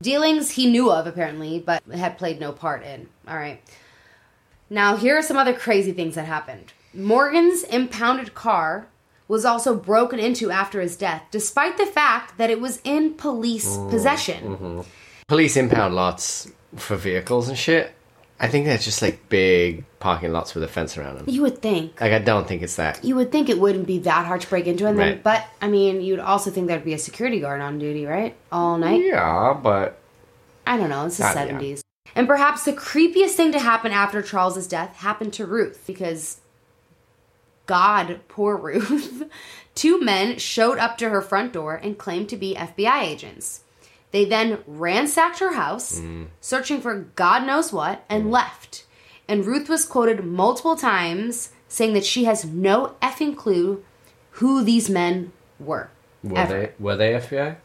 Dealings 0.03 0.51
he 0.51 0.69
knew 0.69 0.91
of, 0.91 1.07
apparently, 1.07 1.57
but 1.57 1.81
had 1.91 2.19
played 2.19 2.39
no 2.39 2.51
part 2.51 2.83
in. 2.83 3.09
All 3.27 3.37
right. 3.37 3.59
Now, 4.69 4.97
here 4.97 5.17
are 5.17 5.23
some 5.23 5.37
other 5.37 5.55
crazy 5.55 5.93
things 5.93 6.13
that 6.13 6.25
happened. 6.25 6.71
Morgan's 6.93 7.63
impounded 7.63 8.35
car 8.35 8.85
was 9.27 9.45
also 9.45 9.75
broken 9.75 10.19
into 10.19 10.51
after 10.51 10.79
his 10.79 10.95
death, 10.95 11.23
despite 11.31 11.75
the 11.77 11.87
fact 11.87 12.37
that 12.37 12.51
it 12.51 12.61
was 12.61 12.81
in 12.83 13.15
police 13.15 13.77
mm, 13.77 13.89
possession. 13.89 14.43
Mm-hmm. 14.43 14.81
Police 15.27 15.57
impound 15.57 15.95
lots 15.95 16.51
for 16.75 16.97
vehicles 16.97 17.49
and 17.49 17.57
shit. 17.57 17.95
I 18.39 18.47
think 18.47 18.65
they're 18.65 18.77
just 18.77 19.01
like 19.01 19.27
big 19.27 19.83
parking 19.99 20.31
lots 20.31 20.55
with 20.55 20.63
a 20.63 20.67
fence 20.67 20.97
around 20.97 21.17
them. 21.17 21.25
You 21.27 21.41
would 21.41 21.61
think. 21.61 21.99
Like 21.99 22.13
I 22.13 22.19
don't 22.19 22.47
think 22.47 22.61
it's 22.61 22.77
that. 22.77 23.03
You 23.03 23.15
would 23.15 23.31
think 23.31 23.49
it 23.49 23.59
wouldn't 23.59 23.85
be 23.85 23.99
that 23.99 24.25
hard 24.25 24.41
to 24.41 24.47
break 24.49 24.65
into, 24.65 24.87
and 24.87 24.97
then, 24.97 25.19
but 25.23 25.45
I 25.61 25.67
mean, 25.67 26.01
you'd 26.01 26.19
also 26.19 26.49
think 26.49 26.67
there'd 26.67 26.85
be 26.85 26.93
a 26.93 26.97
security 26.99 27.39
guard 27.41 27.59
on 27.61 27.79
duty, 27.79 28.05
right, 28.05 28.35
all 28.51 28.77
night. 28.77 29.01
Yeah, 29.03 29.59
but 29.61 29.99
I 30.65 30.77
don't 30.77 30.89
know. 30.89 31.05
It's 31.05 31.17
the 31.17 31.25
Ah, 31.25 31.27
yeah. 31.27 31.33
seventies, 31.33 31.83
and 32.15 32.27
perhaps 32.27 32.63
the 32.63 32.73
creepiest 32.73 33.31
thing 33.31 33.51
to 33.51 33.59
happen 33.59 33.91
after 33.91 34.21
Charles's 34.21 34.67
death 34.67 34.95
happened 34.97 35.33
to 35.33 35.45
Ruth 35.45 35.83
because 35.85 36.39
God, 37.65 38.21
poor 38.27 38.55
Ruth. 38.57 39.23
Two 39.75 40.01
men 40.01 40.37
showed 40.39 40.77
up 40.77 40.97
to 40.97 41.09
her 41.09 41.21
front 41.21 41.53
door 41.53 41.75
and 41.75 41.97
claimed 41.97 42.27
to 42.29 42.37
be 42.37 42.55
FBI 42.55 43.01
agents. 43.03 43.61
They 44.11 44.25
then 44.25 44.59
ransacked 44.65 45.39
her 45.39 45.53
house, 45.53 45.99
mm. 45.99 46.27
searching 46.41 46.81
for 46.81 46.95
God 47.15 47.45
knows 47.45 47.71
what, 47.71 48.03
and 48.09 48.25
mm. 48.25 48.31
left. 48.31 48.85
And 49.27 49.45
Ruth 49.45 49.69
was 49.69 49.85
quoted 49.85 50.25
multiple 50.25 50.75
times 50.75 51.51
saying 51.67 51.93
that 51.93 52.05
she 52.05 52.23
has 52.25 52.43
no 52.43 52.95
effing 53.01 53.37
clue 53.37 53.83
who 54.31 54.63
these 54.63 54.89
men 54.89 55.31
were. 55.59 55.91
were 56.23 56.37
ever. 56.37 56.53
they 56.53 56.71
were 56.79 56.95
they 56.95 57.13
FBI? 57.13 57.57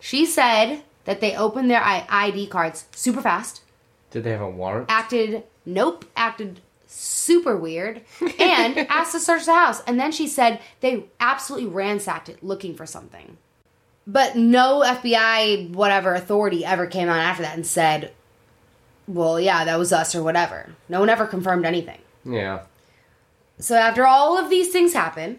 She 0.00 0.26
said 0.26 0.82
that 1.04 1.20
they 1.20 1.36
opened 1.36 1.70
their 1.70 1.82
ID 1.84 2.48
cards 2.48 2.86
super 2.92 3.22
fast, 3.22 3.62
Did 4.10 4.24
they 4.24 4.32
have 4.32 4.40
a 4.40 4.50
warrant? 4.50 4.86
acted 4.88 5.44
nope, 5.64 6.04
acted 6.16 6.60
super 6.86 7.56
weird, 7.56 8.02
and 8.38 8.78
asked 8.90 9.12
to 9.12 9.20
search 9.20 9.46
the 9.46 9.54
house. 9.54 9.82
And 9.86 9.98
then 9.98 10.12
she 10.12 10.26
said 10.26 10.60
they 10.80 11.04
absolutely 11.20 11.68
ransacked 11.68 12.28
it 12.28 12.42
looking 12.42 12.74
for 12.74 12.86
something. 12.86 13.38
But 14.06 14.36
no 14.36 14.82
FBI, 14.84 15.70
whatever 15.70 16.14
authority 16.14 16.64
ever 16.64 16.86
came 16.86 17.08
out 17.08 17.18
after 17.18 17.42
that 17.42 17.54
and 17.54 17.66
said, 17.66 18.12
well, 19.06 19.38
yeah, 19.38 19.64
that 19.64 19.78
was 19.78 19.92
us 19.92 20.14
or 20.14 20.22
whatever. 20.22 20.74
No 20.88 21.00
one 21.00 21.08
ever 21.08 21.26
confirmed 21.26 21.64
anything. 21.64 22.00
Yeah. 22.24 22.62
So 23.58 23.76
after 23.76 24.06
all 24.06 24.38
of 24.38 24.50
these 24.50 24.72
things 24.72 24.92
happen, 24.92 25.38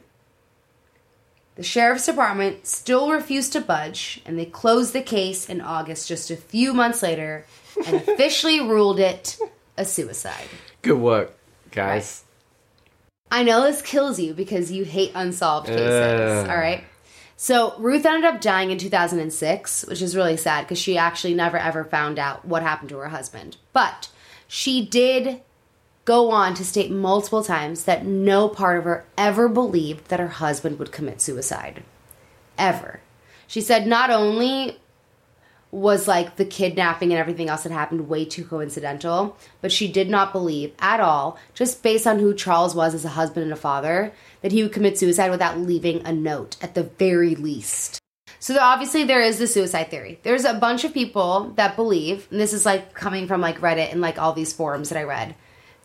the 1.55 1.63
sheriff's 1.63 2.05
department 2.05 2.65
still 2.65 3.11
refused 3.11 3.53
to 3.53 3.61
budge, 3.61 4.21
and 4.25 4.39
they 4.39 4.45
closed 4.45 4.93
the 4.93 5.01
case 5.01 5.47
in 5.47 5.61
August 5.61 6.07
just 6.07 6.31
a 6.31 6.37
few 6.37 6.73
months 6.73 7.03
later 7.03 7.45
and 7.85 7.95
officially 8.07 8.59
ruled 8.59 8.99
it 8.99 9.37
a 9.77 9.85
suicide. 9.85 10.47
Good 10.81 10.99
work, 10.99 11.35
guys. 11.71 12.23
I 13.29 13.43
know 13.43 13.63
this 13.63 13.81
kills 13.81 14.19
you 14.19 14.33
because 14.33 14.71
you 14.71 14.85
hate 14.85 15.11
unsolved 15.15 15.67
cases. 15.67 16.43
Ugh. 16.43 16.49
All 16.49 16.57
right. 16.57 16.83
So 17.35 17.75
Ruth 17.77 18.05
ended 18.05 18.25
up 18.25 18.41
dying 18.41 18.71
in 18.71 18.77
2006, 18.77 19.85
which 19.85 20.01
is 20.01 20.15
really 20.15 20.37
sad 20.37 20.61
because 20.61 20.79
she 20.79 20.97
actually 20.97 21.33
never 21.33 21.57
ever 21.57 21.83
found 21.83 22.19
out 22.19 22.45
what 22.45 22.63
happened 22.63 22.89
to 22.89 22.97
her 22.97 23.09
husband. 23.09 23.57
But 23.73 24.09
she 24.47 24.85
did 24.85 25.41
go 26.05 26.31
on 26.31 26.53
to 26.53 26.65
state 26.65 26.91
multiple 26.91 27.43
times 27.43 27.85
that 27.85 28.05
no 28.05 28.49
part 28.49 28.77
of 28.77 28.83
her 28.83 29.05
ever 29.17 29.47
believed 29.47 30.09
that 30.09 30.19
her 30.19 30.27
husband 30.27 30.77
would 30.79 30.91
commit 30.91 31.21
suicide. 31.21 31.83
Ever. 32.57 32.99
She 33.47 33.61
said 33.61 33.87
not 33.87 34.09
only 34.09 34.79
was 35.73 36.07
like 36.07 36.35
the 36.35 36.45
kidnapping 36.45 37.11
and 37.11 37.19
everything 37.19 37.49
else 37.49 37.63
that 37.63 37.71
happened 37.71 38.07
way 38.07 38.23
too 38.23 38.45
coincidental, 38.45 39.35
but 39.59 39.71
she 39.71 39.91
did 39.91 40.07
not 40.07 40.31
believe 40.31 40.71
at 40.77 40.99
all, 40.99 41.35
just 41.55 41.81
based 41.81 42.05
on 42.05 42.19
who 42.19 42.31
Charles 42.31 42.75
was 42.75 42.93
as 42.93 43.03
a 43.03 43.09
husband 43.09 43.43
and 43.43 43.51
a 43.51 43.55
father, 43.55 44.13
that 44.41 44.51
he 44.51 44.61
would 44.61 44.71
commit 44.71 44.99
suicide 44.99 45.31
without 45.31 45.57
leaving 45.57 46.05
a 46.05 46.13
note 46.13 46.57
at 46.61 46.75
the 46.75 46.83
very 46.83 47.33
least. 47.33 47.99
So 48.39 48.55
obviously 48.59 49.03
there 49.03 49.21
is 49.21 49.39
the 49.39 49.47
suicide 49.47 49.89
theory. 49.89 50.19
There's 50.21 50.45
a 50.45 50.53
bunch 50.53 50.83
of 50.83 50.93
people 50.93 51.53
that 51.55 51.75
believe, 51.75 52.27
and 52.29 52.39
this 52.39 52.53
is 52.53 52.67
like 52.67 52.93
coming 52.93 53.25
from 53.25 53.41
like 53.41 53.59
Reddit 53.59 53.91
and 53.91 53.99
like 53.99 54.19
all 54.19 54.33
these 54.33 54.53
forums 54.53 54.89
that 54.89 54.99
I 54.99 55.03
read, 55.03 55.33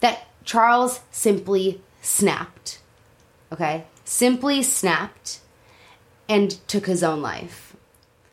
that 0.00 0.26
Charles 0.44 1.00
simply 1.10 1.80
snapped. 2.02 2.80
Okay? 3.50 3.84
Simply 4.04 4.62
snapped 4.62 5.40
and 6.28 6.50
took 6.68 6.84
his 6.84 7.02
own 7.02 7.22
life. 7.22 7.67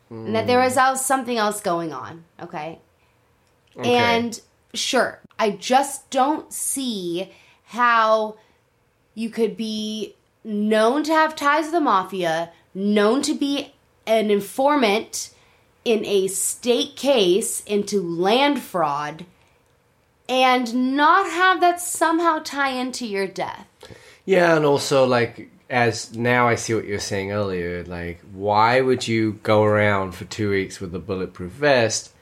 And 0.08 0.36
that 0.36 0.46
there 0.46 0.60
was 0.60 0.76
else, 0.76 1.04
something 1.04 1.36
else 1.36 1.60
going 1.60 1.92
on. 1.92 2.24
Okay? 2.40 2.78
Okay. 3.76 3.94
And 3.94 4.40
sure, 4.72 5.20
I 5.38 5.50
just 5.50 6.10
don't 6.10 6.52
see 6.52 7.32
how 7.64 8.36
you 9.14 9.30
could 9.30 9.56
be 9.56 10.14
known 10.44 11.02
to 11.04 11.12
have 11.12 11.34
ties 11.34 11.66
to 11.66 11.72
the 11.72 11.80
mafia, 11.80 12.52
known 12.74 13.22
to 13.22 13.34
be 13.34 13.72
an 14.06 14.30
informant 14.30 15.30
in 15.84 16.04
a 16.04 16.28
state 16.28 16.96
case 16.96 17.62
into 17.64 18.00
land 18.00 18.60
fraud, 18.60 19.26
and 20.28 20.96
not 20.96 21.30
have 21.30 21.60
that 21.60 21.80
somehow 21.80 22.38
tie 22.38 22.70
into 22.70 23.06
your 23.06 23.26
death. 23.26 23.66
Yeah, 24.24 24.56
and 24.56 24.64
also 24.64 25.06
like 25.06 25.48
as 25.68 26.14
now 26.16 26.46
I 26.48 26.54
see 26.54 26.74
what 26.74 26.84
you 26.86 26.92
were 26.94 26.98
saying 27.00 27.32
earlier, 27.32 27.84
like 27.84 28.20
why 28.32 28.80
would 28.80 29.06
you 29.08 29.40
go 29.42 29.62
around 29.64 30.12
for 30.12 30.24
two 30.24 30.50
weeks 30.50 30.80
with 30.80 30.94
a 30.94 30.98
bulletproof 30.98 31.52
vest 31.52 32.12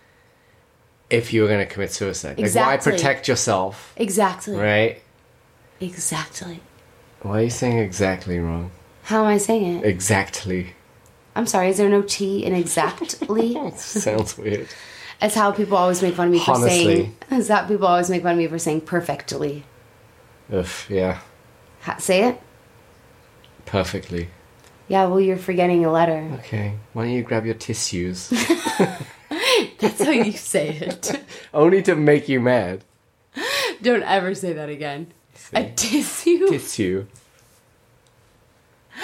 if 1.11 1.33
you 1.33 1.43
were 1.43 1.49
going 1.49 1.67
to 1.67 1.73
commit 1.73 1.93
suicide? 1.93 2.31
Like 2.31 2.39
Exactly. 2.41 2.93
why 2.93 2.97
protect 2.97 3.29
yourself, 3.29 3.93
Exactly. 3.97 4.57
right? 4.57 5.03
Exactly. 5.81 6.61
Why 7.23 7.41
are 7.41 7.43
you 7.45 7.51
saying 7.51 7.79
exactly 7.79 8.39
wrong? 8.39 8.71
How 9.05 9.21
am 9.21 9.27
I 9.27 9.39
saying 9.39 9.79
it? 9.81 9.85
Exactly. 9.87 10.75
I'm 11.37 11.47
sorry, 11.47 11.69
is 11.69 11.77
there 11.79 11.89
no 11.91 12.03
T 12.03 12.45
in 12.45 12.55
exactly? 12.55 13.55
Sounds 13.77 14.39
weird. 14.39 14.69
It's 15.21 15.35
how 15.35 15.53
people 15.53 15.77
always 15.77 16.01
make 16.03 16.15
fun 16.15 16.27
of 16.29 16.33
me 16.33 16.39
for 16.39 16.53
Honestly. 16.53 16.85
saying. 16.85 17.17
That's 17.29 17.49
how 17.49 17.67
people 17.67 17.87
always 17.87 18.09
make 18.11 18.23
fun 18.23 18.33
of 18.33 18.39
me 18.39 18.47
for 18.47 18.59
saying 18.59 18.83
perfectly. 18.83 19.65
Ugh, 20.53 20.67
yeah, 20.89 21.21
Ha- 21.83 21.97
say 21.99 22.25
it? 22.29 22.41
Perfectly. 23.75 24.29
Yeah, 24.87 25.07
well, 25.07 25.21
you're 25.21 25.37
forgetting 25.37 25.85
a 25.85 25.91
letter. 25.91 26.31
Okay, 26.39 26.75
why 26.93 27.07
don't 27.07 27.13
you 27.13 27.25
grab 27.25 27.45
your 27.45 27.57
tissues? 27.57 28.29
That's 29.81 30.01
how 30.01 30.13
you 30.13 30.31
say 30.31 30.69
it. 30.77 31.21
Only 31.55 31.83
to 31.83 31.97
make 31.97 32.29
you 32.29 32.39
mad. 32.39 32.85
Don't 33.83 34.05
ever 34.05 34.33
say 34.37 34.53
that 34.53 34.69
again. 34.69 35.09
A 35.53 35.65
tissue? 35.71 36.47
Tissue. 36.51 37.07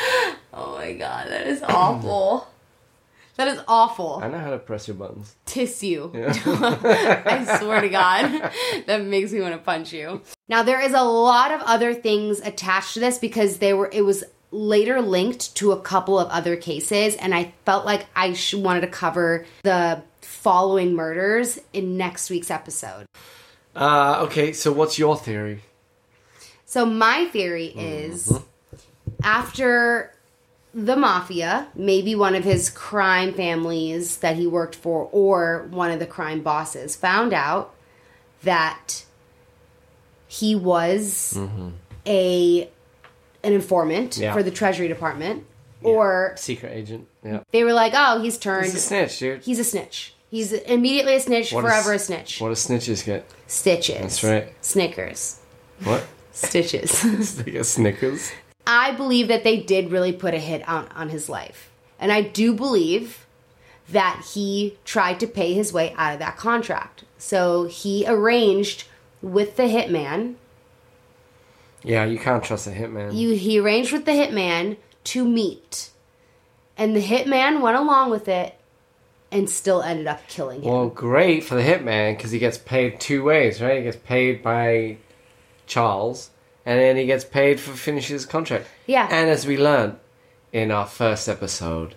oh 0.54 0.76
my 0.76 0.92
god, 0.92 1.26
that 1.30 1.48
is 1.48 1.64
awful. 1.64 2.46
that 3.36 3.48
is 3.48 3.60
awful. 3.66 4.20
I 4.22 4.28
know 4.28 4.38
how 4.38 4.50
to 4.50 4.58
press 4.60 4.86
your 4.86 4.96
buttons. 4.96 5.34
Tissue. 5.46 6.12
I 6.14 7.58
swear 7.58 7.80
to 7.80 7.88
God, 7.88 8.52
that 8.86 9.02
makes 9.02 9.32
me 9.32 9.40
want 9.40 9.54
to 9.54 9.58
punch 9.58 9.92
you. 9.92 10.22
Now 10.48 10.62
there 10.62 10.80
is 10.80 10.92
a 10.92 11.02
lot 11.02 11.50
of 11.50 11.60
other 11.62 11.92
things 11.92 12.38
attached 12.38 12.94
to 12.94 13.00
this 13.00 13.18
because 13.18 13.58
they 13.58 13.74
were. 13.74 13.90
It 13.92 14.02
was 14.02 14.22
later 14.50 15.00
linked 15.00 15.54
to 15.56 15.72
a 15.72 15.80
couple 15.80 16.18
of 16.18 16.28
other 16.28 16.56
cases, 16.56 17.14
and 17.16 17.34
I 17.34 17.54
felt 17.64 17.84
like 17.84 18.06
I 18.14 18.32
sh- 18.32 18.54
wanted 18.54 18.82
to 18.82 18.88
cover 18.88 19.46
the 19.62 20.02
following 20.20 20.94
murders 20.94 21.58
in 21.72 21.96
next 21.96 22.30
week's 22.30 22.50
episode. 22.50 23.06
Uh, 23.74 24.22
okay, 24.26 24.52
so 24.52 24.72
what's 24.72 24.98
your 24.98 25.16
theory? 25.16 25.62
So 26.66 26.86
my 26.86 27.26
theory 27.26 27.66
is 27.66 28.32
after 29.22 30.14
the 30.72 30.96
mafia, 30.96 31.68
maybe 31.74 32.14
one 32.14 32.34
of 32.34 32.44
his 32.44 32.70
crime 32.70 33.34
families 33.34 34.18
that 34.18 34.36
he 34.36 34.46
worked 34.46 34.76
for 34.76 35.08
or 35.12 35.66
one 35.70 35.90
of 35.90 35.98
the 35.98 36.06
crime 36.06 36.42
bosses 36.42 36.94
found 36.94 37.32
out 37.32 37.74
that 38.42 39.04
he 40.28 40.54
was 40.54 41.36
a 42.06 42.70
an 43.42 43.52
informant 43.52 44.16
Yeah. 44.16 44.32
for 44.32 44.42
the 44.42 44.50
treasury 44.50 44.88
department 44.88 45.44
or 45.82 46.34
Secret 46.36 46.72
agent. 46.72 47.06
Yeah. 47.24 47.40
they 47.52 47.64
were 47.64 47.72
like, 47.72 47.92
"Oh, 47.96 48.20
he's 48.20 48.36
turned 48.38 48.66
He's 48.66 48.74
a 48.74 48.78
snitch, 48.80 49.18
dude. 49.18 49.42
he's 49.42 49.58
a 49.58 49.64
snitch. 49.64 50.14
He's 50.30 50.52
immediately 50.52 51.14
a 51.16 51.20
snitch, 51.20 51.52
What 51.52 51.62
forever 51.64 51.94
is- 51.94 52.02
a 52.02 52.04
snitch." 52.06 52.40
What 52.40 52.48
do 52.48 52.54
snitches 52.54 53.04
get? 53.04 53.24
Stitches. 53.46 53.98
That's 54.00 54.24
right. 54.24 54.52
Snickers. 54.60 55.38
What? 55.84 56.04
Stitches. 56.32 57.36
they 57.36 57.50
get 57.52 57.64
Snickers. 57.66 58.30
I 58.66 58.92
believe 58.92 59.28
that 59.28 59.42
they 59.44 59.56
did 59.58 59.90
really 59.90 60.12
put 60.12 60.34
a 60.34 60.38
hit 60.38 60.66
on, 60.68 60.86
on 60.94 61.08
his 61.08 61.28
life. 61.28 61.70
And 61.98 62.12
I 62.12 62.22
do 62.22 62.52
believe 62.54 63.26
that 63.88 64.24
he 64.34 64.76
tried 64.84 65.18
to 65.20 65.26
pay 65.26 65.52
his 65.54 65.72
way 65.72 65.92
out 65.96 66.12
of 66.12 66.18
that 66.20 66.36
contract. 66.36 67.04
So 67.18 67.64
he 67.64 68.04
arranged 68.06 68.84
with 69.22 69.56
the 69.56 69.64
hitman. 69.64 70.34
Yeah, 71.82 72.04
you 72.04 72.18
can't 72.18 72.44
trust 72.44 72.66
a 72.66 72.70
hitman. 72.70 73.14
You 73.14 73.34
he 73.34 73.58
arranged 73.58 73.92
with 73.92 74.04
the 74.04 74.12
hitman 74.12 74.76
to 75.04 75.24
meet. 75.26 75.90
And 76.76 76.94
the 76.96 77.02
hitman 77.02 77.60
went 77.60 77.76
along 77.76 78.10
with 78.10 78.28
it 78.28 78.54
and 79.32 79.48
still 79.48 79.82
ended 79.82 80.06
up 80.06 80.26
killing 80.28 80.62
him. 80.62 80.70
well, 80.70 80.88
great 80.88 81.44
for 81.44 81.54
the 81.54 81.62
hitman 81.62 82.16
because 82.16 82.30
he 82.32 82.38
gets 82.38 82.58
paid 82.58 82.98
two 83.00 83.22
ways, 83.22 83.60
right? 83.62 83.78
He 83.78 83.82
gets 83.84 83.96
paid 83.98 84.42
by 84.42 84.96
Charles, 85.66 86.30
and 86.66 86.80
then 86.80 86.96
he 86.96 87.06
gets 87.06 87.24
paid 87.24 87.60
for 87.60 87.72
finishing 87.72 88.14
his 88.14 88.26
contract. 88.26 88.66
Yeah. 88.86 89.08
And 89.10 89.30
as 89.30 89.46
we 89.46 89.56
learned 89.56 89.98
in 90.52 90.70
our 90.70 90.86
first 90.86 91.28
episode, 91.28 91.94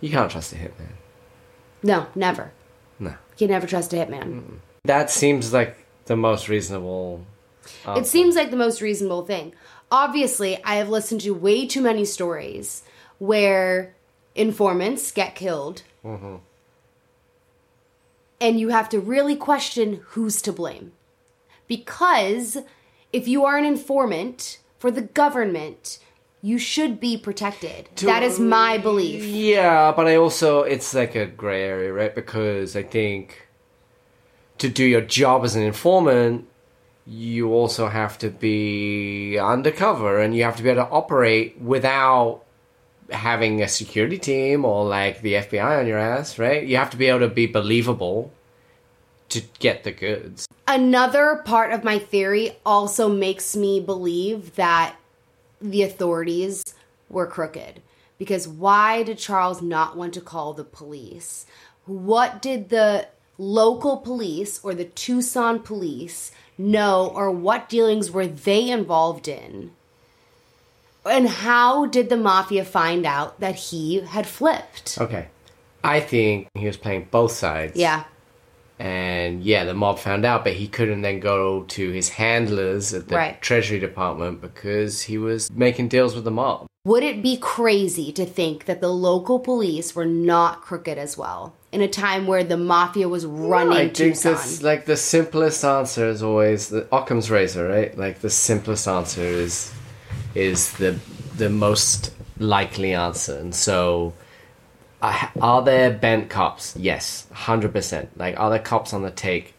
you 0.00 0.10
can't 0.10 0.30
trust 0.30 0.52
a 0.52 0.56
hitman. 0.56 0.94
no, 1.82 2.06
never. 2.14 2.52
No. 2.98 3.10
You 3.10 3.16
can 3.38 3.48
never 3.48 3.66
trust 3.66 3.92
a 3.92 3.96
hitman. 3.96 4.58
That 4.84 5.10
seems 5.10 5.52
like 5.52 5.76
the 6.06 6.16
most 6.16 6.48
reasonable. 6.48 7.26
It 7.86 8.06
seems 8.06 8.36
like 8.36 8.50
the 8.50 8.56
most 8.56 8.80
reasonable 8.80 9.24
thing. 9.24 9.52
Obviously, 9.90 10.62
I 10.64 10.76
have 10.76 10.88
listened 10.88 11.20
to 11.22 11.30
way 11.32 11.66
too 11.66 11.80
many 11.80 12.04
stories 12.04 12.82
where 13.18 13.94
informants 14.34 15.12
get 15.12 15.34
killed. 15.34 15.82
Mm-hmm. 16.04 16.36
And 18.40 18.60
you 18.60 18.68
have 18.68 18.88
to 18.90 19.00
really 19.00 19.36
question 19.36 20.00
who's 20.08 20.42
to 20.42 20.52
blame. 20.52 20.92
Because 21.68 22.58
if 23.12 23.26
you 23.26 23.44
are 23.44 23.56
an 23.56 23.64
informant 23.64 24.58
for 24.78 24.90
the 24.90 25.02
government, 25.02 25.98
you 26.42 26.58
should 26.58 27.00
be 27.00 27.16
protected. 27.16 27.88
that 27.96 28.22
is 28.22 28.38
my 28.38 28.78
belief. 28.78 29.24
Yeah, 29.24 29.92
but 29.92 30.06
I 30.06 30.16
also 30.16 30.62
it's 30.62 30.94
like 30.94 31.14
a 31.14 31.26
gray 31.26 31.64
area, 31.64 31.92
right? 31.92 32.14
Because 32.14 32.76
I 32.76 32.82
think 32.82 33.48
to 34.58 34.68
do 34.68 34.84
your 34.84 35.00
job 35.00 35.44
as 35.44 35.56
an 35.56 35.62
informant, 35.62 36.46
you 37.06 37.52
also 37.52 37.88
have 37.88 38.18
to 38.18 38.30
be 38.30 39.38
undercover 39.38 40.18
and 40.18 40.36
you 40.36 40.42
have 40.42 40.56
to 40.56 40.62
be 40.62 40.70
able 40.70 40.84
to 40.84 40.90
operate 40.90 41.60
without 41.60 42.42
having 43.10 43.62
a 43.62 43.68
security 43.68 44.18
team 44.18 44.64
or 44.64 44.84
like 44.84 45.22
the 45.22 45.34
FBI 45.34 45.80
on 45.80 45.86
your 45.86 45.98
ass, 45.98 46.38
right? 46.38 46.66
You 46.66 46.76
have 46.76 46.90
to 46.90 46.96
be 46.96 47.06
able 47.06 47.20
to 47.20 47.28
be 47.28 47.46
believable 47.46 48.32
to 49.28 49.42
get 49.60 49.84
the 49.84 49.92
goods. 49.92 50.46
Another 50.66 51.42
part 51.44 51.72
of 51.72 51.84
my 51.84 51.98
theory 51.98 52.56
also 52.66 53.08
makes 53.08 53.56
me 53.56 53.78
believe 53.80 54.56
that 54.56 54.96
the 55.60 55.82
authorities 55.82 56.74
were 57.08 57.26
crooked. 57.26 57.82
Because 58.18 58.48
why 58.48 59.02
did 59.02 59.18
Charles 59.18 59.62
not 59.62 59.96
want 59.96 60.14
to 60.14 60.20
call 60.20 60.54
the 60.54 60.64
police? 60.64 61.46
What 61.84 62.42
did 62.42 62.70
the 62.70 63.08
local 63.38 63.98
police 63.98 64.60
or 64.62 64.74
the 64.74 64.84
Tucson 64.84 65.60
police 65.60 66.32
know, 66.58 67.12
or 67.14 67.30
what 67.30 67.68
dealings 67.68 68.10
were 68.10 68.26
they 68.26 68.70
involved 68.70 69.28
in? 69.28 69.72
And 71.04 71.28
how 71.28 71.86
did 71.86 72.08
the 72.08 72.16
mafia 72.16 72.64
find 72.64 73.06
out 73.06 73.38
that 73.40 73.54
he 73.56 74.00
had 74.00 74.26
flipped? 74.26 74.98
Okay. 75.00 75.28
I 75.84 76.00
think 76.00 76.48
he 76.54 76.66
was 76.66 76.76
playing 76.76 77.08
both 77.10 77.32
sides. 77.32 77.76
Yeah. 77.76 78.04
And 78.78 79.42
yeah, 79.42 79.64
the 79.64 79.72
mob 79.72 79.98
found 79.98 80.24
out, 80.24 80.44
but 80.44 80.52
he 80.54 80.68
couldn't 80.68 81.02
then 81.02 81.20
go 81.20 81.62
to 81.62 81.90
his 81.92 82.08
handlers 82.10 82.92
at 82.92 83.08
the 83.08 83.16
Right. 83.16 83.40
Treasury 83.40 83.78
Department 83.78 84.40
because 84.40 85.02
he 85.02 85.16
was 85.16 85.50
making 85.50 85.88
deals 85.88 86.14
with 86.14 86.24
the 86.24 86.30
mob. 86.30 86.65
Would 86.86 87.02
it 87.02 87.20
be 87.20 87.36
crazy 87.36 88.12
to 88.12 88.24
think 88.24 88.66
that 88.66 88.80
the 88.80 88.86
local 88.86 89.40
police 89.40 89.96
were 89.96 90.06
not 90.06 90.62
crooked 90.62 90.96
as 90.98 91.18
well 91.18 91.52
in 91.72 91.80
a 91.80 91.88
time 91.88 92.28
where 92.28 92.44
the 92.44 92.56
mafia 92.56 93.08
was 93.08 93.26
running 93.26 93.72
I 93.72 93.84
think 93.88 94.14
Tucson? 94.14 94.34
that's 94.34 94.62
like 94.62 94.84
the 94.84 94.96
simplest 94.96 95.64
answer 95.64 96.06
is 96.06 96.22
always 96.22 96.68
the 96.68 96.86
Occam's 96.94 97.28
razor, 97.28 97.66
right? 97.66 97.98
Like 97.98 98.20
the 98.20 98.30
simplest 98.30 98.86
answer 98.86 99.20
is 99.20 99.74
is 100.36 100.74
the 100.74 101.00
the 101.36 101.50
most 101.50 102.14
likely 102.38 102.94
answer, 102.94 103.36
and 103.36 103.52
so. 103.52 104.14
Uh, 105.02 105.26
are 105.42 105.62
there 105.62 105.90
bent 105.90 106.30
cops? 106.30 106.74
Yes, 106.76 107.26
hundred 107.32 107.72
percent. 107.72 108.16
Like, 108.16 108.38
are 108.38 108.48
there 108.48 108.60
cops 108.60 108.94
on 108.94 109.02
the 109.02 109.10
take 109.10 109.55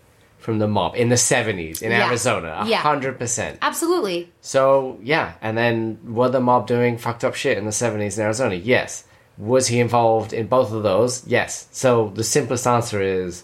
from 0.47 0.59
the 0.59 0.67
mob 0.67 0.95
in 0.95 1.09
the 1.09 1.17
seventies 1.17 1.81
in 1.81 1.91
Yeah. 1.91 2.07
Arizona? 2.07 2.63
Yeah. 2.65 2.77
hundred 2.77 3.19
percent. 3.19 3.57
Absolutely. 3.61 4.31
So 4.39 4.97
yeah, 5.03 5.33
and 5.41 5.57
then 5.57 5.99
were 6.05 6.29
the 6.29 6.39
mob 6.39 6.67
doing 6.67 6.97
fucked 6.97 7.25
up 7.25 7.35
shit 7.35 7.57
in 7.57 7.65
the 7.65 7.73
seventies 7.73 8.17
in 8.17 8.23
Arizona? 8.23 8.55
Yes. 8.55 9.03
Was 9.37 9.67
he 9.67 9.81
involved 9.81 10.31
in 10.31 10.47
both 10.47 10.71
of 10.71 10.83
those? 10.83 11.27
Yes. 11.27 11.67
So 11.73 12.11
the 12.15 12.23
simplest 12.23 12.65
answer 12.65 13.01
is 13.01 13.43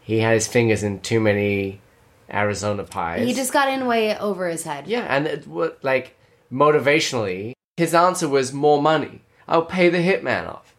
he 0.00 0.20
had 0.20 0.32
his 0.32 0.48
fingers 0.48 0.82
in 0.82 1.00
too 1.00 1.20
many 1.20 1.82
Arizona 2.32 2.84
pies. 2.84 3.26
He 3.26 3.34
just 3.34 3.52
got 3.52 3.68
in 3.68 3.86
way 3.86 4.16
over 4.16 4.48
his 4.48 4.64
head. 4.64 4.86
yeah, 4.86 5.04
and 5.14 5.26
it, 5.26 5.46
like 5.84 6.16
motivationally, 6.50 7.52
his 7.76 7.92
answer 7.94 8.26
was 8.26 8.54
more 8.54 8.80
money. 8.80 9.20
I'll 9.46 9.66
pay 9.66 9.90
the 9.90 9.98
hitman 9.98 10.48
off. 10.48 10.74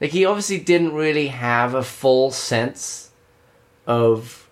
Like 0.00 0.10
he 0.12 0.24
obviously 0.24 0.58
didn't 0.60 0.94
really 0.94 1.26
have 1.26 1.74
a 1.74 1.82
full 1.82 2.30
sense 2.30 3.10
of 3.84 4.45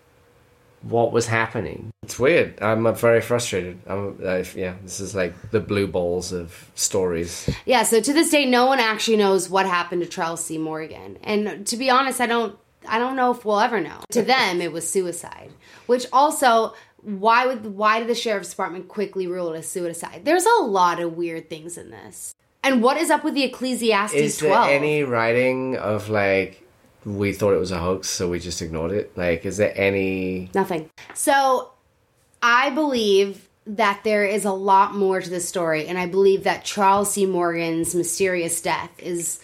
what 0.88 1.12
was 1.12 1.26
happening. 1.26 1.90
It's 2.02 2.18
weird. 2.18 2.60
I'm 2.62 2.86
uh, 2.86 2.92
very 2.92 3.20
frustrated. 3.20 3.78
I'm, 3.86 4.18
uh, 4.24 4.44
yeah, 4.54 4.74
this 4.82 5.00
is 5.00 5.14
like 5.14 5.50
the 5.50 5.60
blue 5.60 5.86
balls 5.86 6.32
of 6.32 6.70
stories. 6.74 7.48
Yeah, 7.64 7.82
so 7.82 8.00
to 8.00 8.12
this 8.12 8.30
day, 8.30 8.44
no 8.44 8.66
one 8.66 8.78
actually 8.78 9.16
knows 9.16 9.48
what 9.48 9.66
happened 9.66 10.02
to 10.02 10.08
Charles 10.08 10.44
C. 10.44 10.58
Morgan. 10.58 11.18
And 11.22 11.66
to 11.66 11.76
be 11.76 11.90
honest, 11.90 12.20
I 12.20 12.26
don't, 12.26 12.56
I 12.86 12.98
don't 12.98 13.16
know 13.16 13.30
if 13.30 13.44
we'll 13.44 13.60
ever 13.60 13.80
know. 13.80 14.00
To 14.12 14.22
them, 14.22 14.60
it 14.60 14.72
was 14.72 14.88
suicide. 14.88 15.50
Which 15.86 16.06
also, 16.12 16.74
why 17.02 17.46
would, 17.46 17.64
why 17.64 18.00
did 18.00 18.08
the 18.08 18.14
sheriff's 18.14 18.50
department 18.50 18.88
quickly 18.88 19.26
rule 19.26 19.52
it 19.52 19.58
a 19.58 19.62
suicide? 19.62 20.22
There's 20.24 20.46
a 20.46 20.62
lot 20.62 21.00
of 21.00 21.16
weird 21.16 21.48
things 21.48 21.78
in 21.78 21.90
this. 21.90 22.34
And 22.62 22.82
what 22.82 22.96
is 22.96 23.10
up 23.10 23.24
with 23.24 23.34
the 23.34 23.42
Ecclesiastes 23.42 24.14
Is 24.14 24.38
there 24.38 24.50
12? 24.50 24.68
any 24.70 25.02
writing 25.02 25.76
of 25.76 26.08
like 26.08 26.63
we 27.04 27.32
thought 27.32 27.52
it 27.52 27.58
was 27.58 27.70
a 27.70 27.78
hoax, 27.78 28.08
so 28.08 28.30
we 28.30 28.38
just 28.38 28.62
ignored 28.62 28.92
it? 28.92 29.16
Like, 29.16 29.44
is 29.44 29.56
there 29.56 29.72
any? 29.76 30.50
Nothing. 30.54 30.90
So 31.14 31.70
I 32.42 32.70
believe 32.70 33.48
that 33.66 34.02
there 34.04 34.24
is 34.24 34.44
a 34.44 34.52
lot 34.52 34.94
more 34.94 35.20
to 35.20 35.30
this 35.30 35.48
story, 35.48 35.86
and 35.86 35.98
I 35.98 36.06
believe 36.06 36.44
that 36.44 36.64
Charles 36.64 37.12
C. 37.12 37.26
Morgan's 37.26 37.94
mysterious 37.94 38.60
death 38.60 38.90
is 38.98 39.40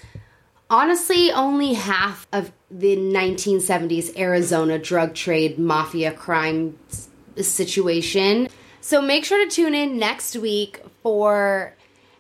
honestly 0.69 1.33
only 1.33 1.75
half 1.75 2.27
of 2.33 2.53
the 2.71 2.97
1970s 2.97 4.17
Arizona 4.17 4.79
drug 4.79 5.15
trade 5.15 5.59
mafia 5.59 6.13
crime 6.13 6.79
situation. 7.37 8.49
So 8.81 9.03
make 9.03 9.25
sure 9.25 9.45
to 9.45 9.51
tune 9.51 9.75
in 9.75 9.99
next 9.99 10.37
week 10.37 10.81
for 11.03 11.75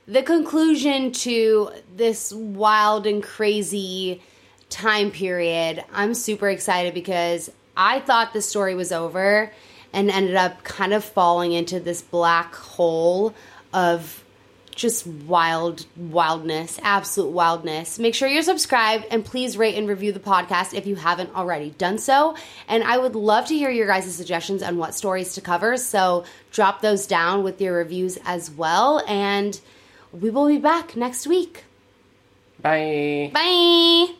the 0.07 0.22
conclusion 0.22 1.12
to 1.12 1.70
this 1.94 2.33
wild 2.33 3.07
and 3.07 3.22
crazy 3.22 4.22
time 4.70 5.11
period. 5.11 5.85
I'm 5.92 6.14
super 6.14 6.48
excited 6.48 6.94
because 6.94 7.50
I 7.76 8.00
thought 8.00 8.33
the 8.33 8.42
story 8.42 8.74
was 8.74 8.92
over 8.92 9.52
and 9.92 10.11
ended 10.11 10.37
up 10.37 10.62
kind 10.64 10.94
of 10.94 11.04
falling 11.04 11.52
into 11.52 11.80
this 11.80 12.00
black 12.00 12.54
hole 12.54 13.35
of 13.72 14.24
just 14.74 15.06
wild 15.06 15.85
wildness, 15.96 16.80
absolute 16.83 17.30
wildness. 17.30 17.98
Make 17.98 18.14
sure 18.14 18.28
you're 18.28 18.42
subscribed 18.42 19.04
and 19.11 19.24
please 19.24 19.59
rate 19.59 19.76
and 19.76 19.87
review 19.87 20.11
the 20.11 20.20
podcast 20.20 20.72
if 20.72 20.87
you 20.87 20.96
haven't 20.96 21.35
already 21.37 21.70
done 21.70 21.98
so. 21.98 22.35
And 22.66 22.83
I 22.83 22.96
would 22.96 23.14
love 23.14 23.46
to 23.48 23.54
hear 23.54 23.70
your 23.70 23.87
guys' 23.87 24.14
suggestions 24.14 24.62
on 24.62 24.78
what 24.78 24.94
stories 24.94 25.35
to 25.35 25.42
cover. 25.42 25.76
So 25.76 26.24
drop 26.50 26.80
those 26.80 27.06
down 27.06 27.42
with 27.42 27.61
your 27.61 27.74
reviews 27.74 28.18
as 28.24 28.50
well. 28.50 29.04
And 29.06 29.61
we 30.12 30.30
will 30.30 30.48
be 30.48 30.59
back 30.59 30.96
next 30.96 31.26
week. 31.26 31.64
Bye. 32.62 33.30
Bye. 33.35 34.19